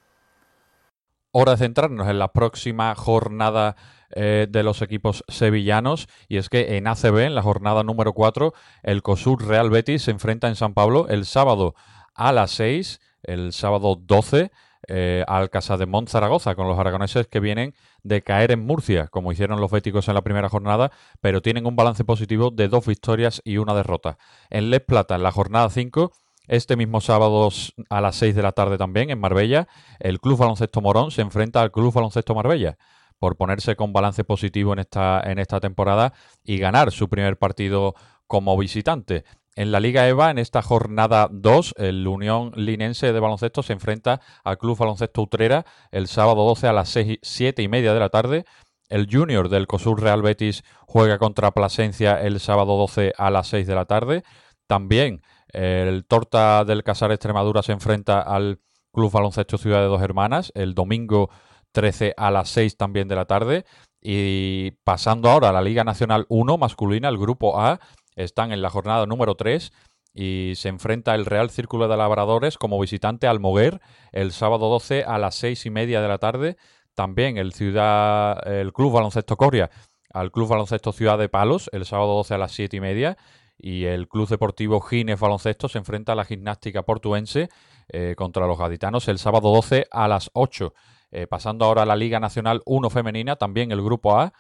Hora 1.41 1.53
de 1.53 1.59
centrarnos 1.59 2.09
en 2.09 2.19
la 2.19 2.33
próxima 2.33 2.93
jornada 2.97 3.77
eh, 4.11 4.49
de 4.51 4.65
los 4.65 4.83
equipos 4.83 5.23
sevillanos. 5.29 6.09
Y 6.27 6.39
es 6.39 6.49
que 6.49 6.77
en 6.77 6.89
ACB, 6.89 7.19
en 7.19 7.37
la 7.37 7.43
jornada 7.43 7.85
número 7.85 8.13
4, 8.13 8.53
el 8.83 9.03
COSUR 9.03 9.47
Real 9.47 9.71
Betis 9.71 10.03
se 10.03 10.11
enfrenta 10.11 10.49
en 10.49 10.57
San 10.57 10.75
Pablo 10.75 11.07
el 11.07 11.27
sábado 11.27 11.77
a 12.17 12.33
las 12.33 12.51
6, 12.51 13.01
el 13.23 13.53
sábado 13.53 13.95
12, 13.95 14.51
eh, 14.89 15.25
al 15.29 15.49
Casa 15.49 15.77
de 15.77 15.87
Mont 15.87 16.09
Zaragoza, 16.09 16.57
con 16.57 16.67
los 16.67 16.77
aragoneses 16.77 17.29
que 17.29 17.39
vienen 17.39 17.73
de 18.03 18.21
caer 18.23 18.51
en 18.51 18.67
Murcia, 18.67 19.07
como 19.07 19.31
hicieron 19.31 19.61
los 19.61 19.71
béticos 19.71 20.09
en 20.09 20.15
la 20.15 20.23
primera 20.23 20.49
jornada, 20.49 20.91
pero 21.21 21.41
tienen 21.41 21.67
un 21.67 21.77
balance 21.77 22.05
positivo 22.05 22.51
de 22.51 22.67
dos 22.67 22.85
victorias 22.85 23.43
y 23.45 23.59
una 23.59 23.75
derrota. 23.75 24.19
En 24.51 24.71
Les 24.71 24.81
Plata, 24.81 25.15
en 25.15 25.23
la 25.23 25.31
jornada 25.31 25.71
5, 25.71 26.11
este 26.49 26.77
mismo 26.77 27.01
sábado 27.01 27.51
a 27.91 28.01
las 28.01 28.17
6 28.17 28.35
de 28.35 28.43
la 28.43 28.53
tarde 28.53 28.79
también, 28.79 29.11
en 29.11 29.21
Marbella, 29.21 29.69
el 30.01 30.21
Club 30.21 30.39
Baloncesto 30.39 30.81
Morón 30.81 31.11
se 31.11 31.23
enfrenta 31.23 31.63
al 31.63 31.71
Club 31.71 31.93
Baloncesto 31.93 32.35
Marbella 32.35 32.77
por 33.19 33.37
ponerse 33.37 33.77
con 33.77 33.93
balance 33.93 34.25
positivo 34.25 34.73
en 34.73 34.81
esta, 34.81 35.21
en 35.25 35.39
esta 35.39 35.61
temporada 35.61 36.13
y 36.45 36.59
ganar 36.59 36.93
su 36.93 37.09
primer 37.09 37.37
partido 37.37 37.95
como 38.27 38.57
visitante. 38.57 39.25
En 39.57 39.73
la 39.73 39.81
Liga 39.81 40.07
EVA, 40.07 40.31
en 40.31 40.39
esta 40.39 40.63
jornada 40.63 41.29
2, 41.33 41.75
el 41.79 42.07
Unión 42.07 42.53
Linense 42.55 43.13
de 43.13 43.19
Baloncesto 43.19 43.65
se 43.65 43.73
enfrenta 43.73 44.21
al 44.45 44.57
Club 44.57 44.79
Baloncesto 44.79 45.23
Utrera 45.23 45.67
el 45.91 46.07
sábado 46.07 46.45
12 46.45 46.69
a 46.69 46.73
las 46.73 46.91
6, 46.91 47.19
7 47.23 47.63
y 47.63 47.69
media 47.69 47.93
de 47.93 47.99
la 47.99 48.09
tarde. 48.09 48.45
El 48.89 49.09
Junior 49.11 49.49
del 49.49 49.67
COSUR 49.67 50.01
Real 50.01 50.23
Betis 50.23 50.63
juega 50.87 51.19
contra 51.19 51.51
Plasencia 51.51 52.23
el 52.23 52.39
sábado 52.39 52.77
12 52.77 53.15
a 53.19 53.31
las 53.31 53.49
6 53.49 53.67
de 53.67 53.75
la 53.75 53.85
tarde. 53.87 54.23
También 54.69 55.23
el 55.53 56.05
Torta 56.05 56.65
del 56.65 56.83
Casar 56.83 57.13
Extremadura 57.13 57.63
se 57.63 57.73
enfrenta 57.73 58.21
al 58.21 58.61
Club 58.93 59.13
Baloncesto 59.13 59.59
Ciudad 59.59 59.81
de 59.81 59.87
Dos 59.87 60.03
Hermanas 60.03 60.53
el 60.55 60.75
domingo 60.75 61.31
13 61.73 62.15
a 62.17 62.31
las 62.31 62.49
6 62.51 62.77
también 62.77 63.09
de 63.09 63.17
la 63.17 63.27
tarde. 63.27 63.65
Y 64.01 64.73
pasando 64.85 65.29
ahora 65.29 65.49
a 65.49 65.53
la 65.53 65.63
Liga 65.63 65.85
Nacional 65.85 66.27
1 66.29 66.59
masculina, 66.59 67.09
el 67.09 67.19
grupo 67.19 67.61
A, 67.61 67.81
están 68.17 68.53
en 68.53 68.63
la 68.63 68.71
jornada 68.71 69.07
número 69.07 69.35
3 69.35 69.73
y 70.15 70.55
se 70.57 70.69
enfrenta 70.69 71.15
el 71.15 71.27
Real 71.27 71.51
Círculo 71.51 71.89
de 71.89 71.97
Labradores 71.97 72.59
como 72.59 72.81
visitante 72.81 73.27
al 73.27 73.41
Moguer 73.41 73.81
el 74.13 74.33
sábado 74.33 74.69
12 74.69 75.05
a 75.05 75.19
las 75.19 75.35
6 75.37 75.67
y 75.67 75.71
media 75.71 76.01
de 76.01 76.09
la 76.09 76.19
tarde. 76.19 76.57
También 76.95 77.37
el, 77.37 77.53
ciudad, 77.53 78.47
el 78.49 78.73
Club 78.73 78.93
Baloncesto 78.93 79.37
Coria 79.37 79.71
al 80.13 80.33
Club 80.33 80.49
Baloncesto 80.49 80.93
Ciudad 80.93 81.19
de 81.19 81.29
Palos 81.29 81.71
el 81.73 81.85
sábado 81.85 82.15
12 82.15 82.35
a 82.35 82.39
las 82.39 82.53
7 82.53 82.77
y 82.77 82.81
media. 82.81 83.17
Y 83.59 83.85
el 83.85 84.09
Club 84.09 84.29
Deportivo 84.29 84.81
Gines 84.81 85.19
Baloncesto 85.19 85.69
se 85.69 85.79
enfrenta 85.79 86.13
a 86.13 86.15
la 86.15 86.25
gimnástica 86.25 86.83
portuense 86.83 87.49
eh, 87.89 88.15
contra 88.17 88.47
los 88.47 88.59
gaditanos 88.59 89.09
el 89.09 89.19
sábado 89.19 89.53
12 89.53 89.87
a 89.91 90.07
las 90.07 90.31
8. 90.33 90.73
Eh, 91.11 91.27
pasando 91.27 91.65
ahora 91.65 91.83
a 91.83 91.87
la 91.87 91.97
Liga 91.97 92.21
Nacional 92.21 92.63
1 92.67 92.91
femenina, 92.91 93.37
también 93.37 93.73
el 93.73 93.83
grupo 93.83 94.19
A. 94.19 94.33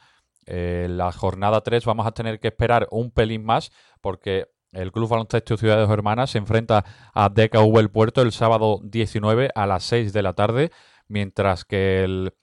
Eh, 0.46 0.86
la 0.88 1.12
jornada 1.12 1.60
3 1.60 1.84
vamos 1.84 2.06
a 2.06 2.12
tener 2.12 2.40
que 2.40 2.48
esperar 2.48 2.86
un 2.90 3.10
pelín 3.10 3.44
más 3.44 3.70
porque 4.00 4.46
el 4.72 4.92
Club 4.92 5.08
Baloncesto 5.08 5.56
Ciudades 5.56 5.88
Hermanas 5.90 6.30
se 6.30 6.38
enfrenta 6.38 6.84
a 7.12 7.28
DKV 7.28 7.78
El 7.78 7.90
Puerto 7.90 8.22
el 8.22 8.32
sábado 8.32 8.80
19 8.82 9.50
a 9.54 9.66
las 9.66 9.84
6 9.84 10.12
de 10.12 10.22
la 10.22 10.34
tarde, 10.34 10.70
mientras 11.08 11.64
que 11.64 12.04
el 12.04 12.34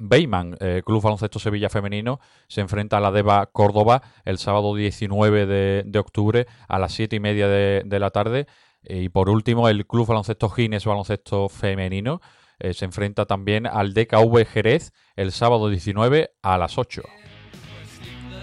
Beyman, 0.00 0.56
eh, 0.60 0.82
Club 0.84 1.02
Baloncesto 1.02 1.38
Sevilla 1.38 1.68
Femenino, 1.68 2.20
se 2.48 2.60
enfrenta 2.60 2.96
a 2.96 3.00
la 3.00 3.12
Deva 3.12 3.46
Córdoba 3.46 4.02
el 4.24 4.38
sábado 4.38 4.74
19 4.74 5.46
de, 5.46 5.98
octubre 5.98 6.46
a 6.68 6.78
las 6.78 6.92
7 6.92 7.16
y 7.16 7.20
media 7.20 7.48
de, 7.48 7.98
la 7.98 8.10
tarde. 8.10 8.46
Y 8.82 9.10
por 9.10 9.28
último, 9.28 9.68
el 9.68 9.86
Club 9.86 10.06
Baloncesto 10.08 10.48
Gines 10.48 10.86
Baloncesto 10.86 11.48
Femenino 11.48 12.20
eh, 12.58 12.74
se 12.74 12.86
enfrenta 12.86 13.26
también 13.26 13.66
al 13.66 13.94
DKV 13.94 14.46
Jerez 14.46 14.92
el 15.16 15.32
sábado 15.32 15.68
19 15.68 16.32
a 16.42 16.58
las 16.58 16.78
8. 16.78 17.02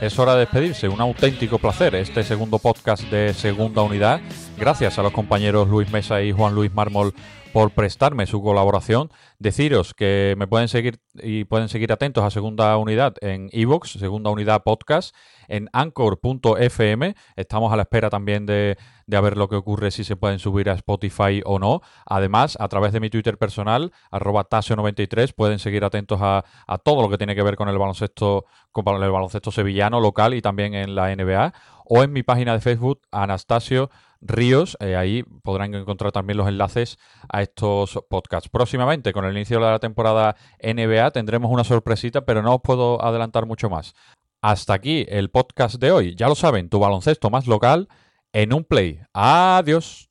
Es 0.01 0.19
hora 0.19 0.33
de 0.33 0.41
despedirse, 0.41 0.87
un 0.87 1.01
auténtico 1.01 1.57
placer 1.57 1.95
este 1.95 2.23
segundo 2.23 2.59
podcast 2.59 3.03
de 3.05 3.33
Segunda 3.33 3.81
Unidad. 3.81 4.21
Gracias 4.59 4.97
a 4.97 5.03
los 5.03 5.11
compañeros 5.11 5.67
Luis 5.67 5.91
Mesa 5.91 6.23
y 6.23 6.31
Juan 6.31 6.55
Luis 6.55 6.73
Mármol 6.73 7.13
por 7.53 7.71
prestarme 7.71 8.25
su 8.25 8.41
colaboración. 8.41 9.11
Deciros 9.37 9.93
que 9.93 10.33
me 10.35 10.47
pueden 10.47 10.67
seguir 10.67 10.99
y 11.13 11.43
pueden 11.43 11.69
seguir 11.69 11.91
atentos 11.91 12.23
a 12.23 12.31
Segunda 12.31 12.75
Unidad 12.77 13.15
en 13.21 13.49
Evox, 13.51 13.91
Segunda 13.91 14.31
Unidad 14.31 14.63
Podcast, 14.63 15.15
en 15.47 15.69
anchor.fm. 15.73 17.15
Estamos 17.35 17.71
a 17.71 17.75
la 17.75 17.83
espera 17.83 18.09
también 18.09 18.47
de, 18.47 18.77
de, 19.05 19.21
ver 19.21 19.37
lo 19.37 19.47
que 19.47 19.55
ocurre 19.55 19.91
si 19.91 20.03
se 20.03 20.15
pueden 20.15 20.39
subir 20.39 20.71
a 20.71 20.73
Spotify 20.73 21.41
o 21.45 21.59
no. 21.59 21.81
Además, 22.07 22.57
a 22.59 22.67
través 22.67 22.93
de 22.93 22.99
mi 22.99 23.11
Twitter 23.11 23.37
personal, 23.37 23.91
arroba 24.09 24.49
tasio93, 24.49 25.33
pueden 25.35 25.59
seguir 25.59 25.85
atentos 25.85 26.19
a, 26.21 26.43
a, 26.65 26.77
todo 26.79 27.03
lo 27.03 27.09
que 27.09 27.19
tiene 27.19 27.35
que 27.35 27.43
ver 27.43 27.55
con 27.57 27.69
el 27.69 27.77
baloncesto, 27.77 28.45
con 28.71 29.03
el 29.03 29.11
baloncesto 29.11 29.51
sevillano 29.51 29.99
local 29.99 30.33
y 30.33 30.41
también 30.41 30.73
en 30.73 30.95
la 30.95 31.15
NBA. 31.15 31.53
O 31.85 32.03
en 32.03 32.11
mi 32.11 32.21
página 32.23 32.53
de 32.53 32.59
Facebook, 32.59 33.01
Anastasio 33.11 33.89
Ríos. 34.21 34.77
Eh, 34.79 34.95
ahí 34.95 35.23
podrán 35.43 35.73
encontrar 35.73 36.11
también 36.11 36.37
los 36.37 36.47
enlaces 36.47 36.97
a 37.29 37.41
estos 37.41 37.99
podcasts. 38.09 38.49
Próximamente, 38.49 39.13
con 39.13 39.25
el 39.25 39.33
inicio 39.33 39.59
de 39.59 39.65
la 39.65 39.79
temporada 39.79 40.35
NBA, 40.61 41.11
tendremos 41.11 41.51
una 41.51 41.63
sorpresita, 41.63 42.25
pero 42.25 42.41
no 42.41 42.55
os 42.55 42.61
puedo 42.61 43.03
adelantar 43.03 43.45
mucho 43.45 43.69
más. 43.69 43.93
Hasta 44.41 44.73
aquí 44.73 45.05
el 45.09 45.29
podcast 45.29 45.75
de 45.75 45.91
hoy. 45.91 46.15
Ya 46.15 46.27
lo 46.27 46.35
saben, 46.35 46.69
tu 46.69 46.79
baloncesto 46.79 47.29
más 47.29 47.47
local 47.47 47.87
en 48.33 48.53
un 48.53 48.63
play. 48.63 48.99
Adiós. 49.13 50.06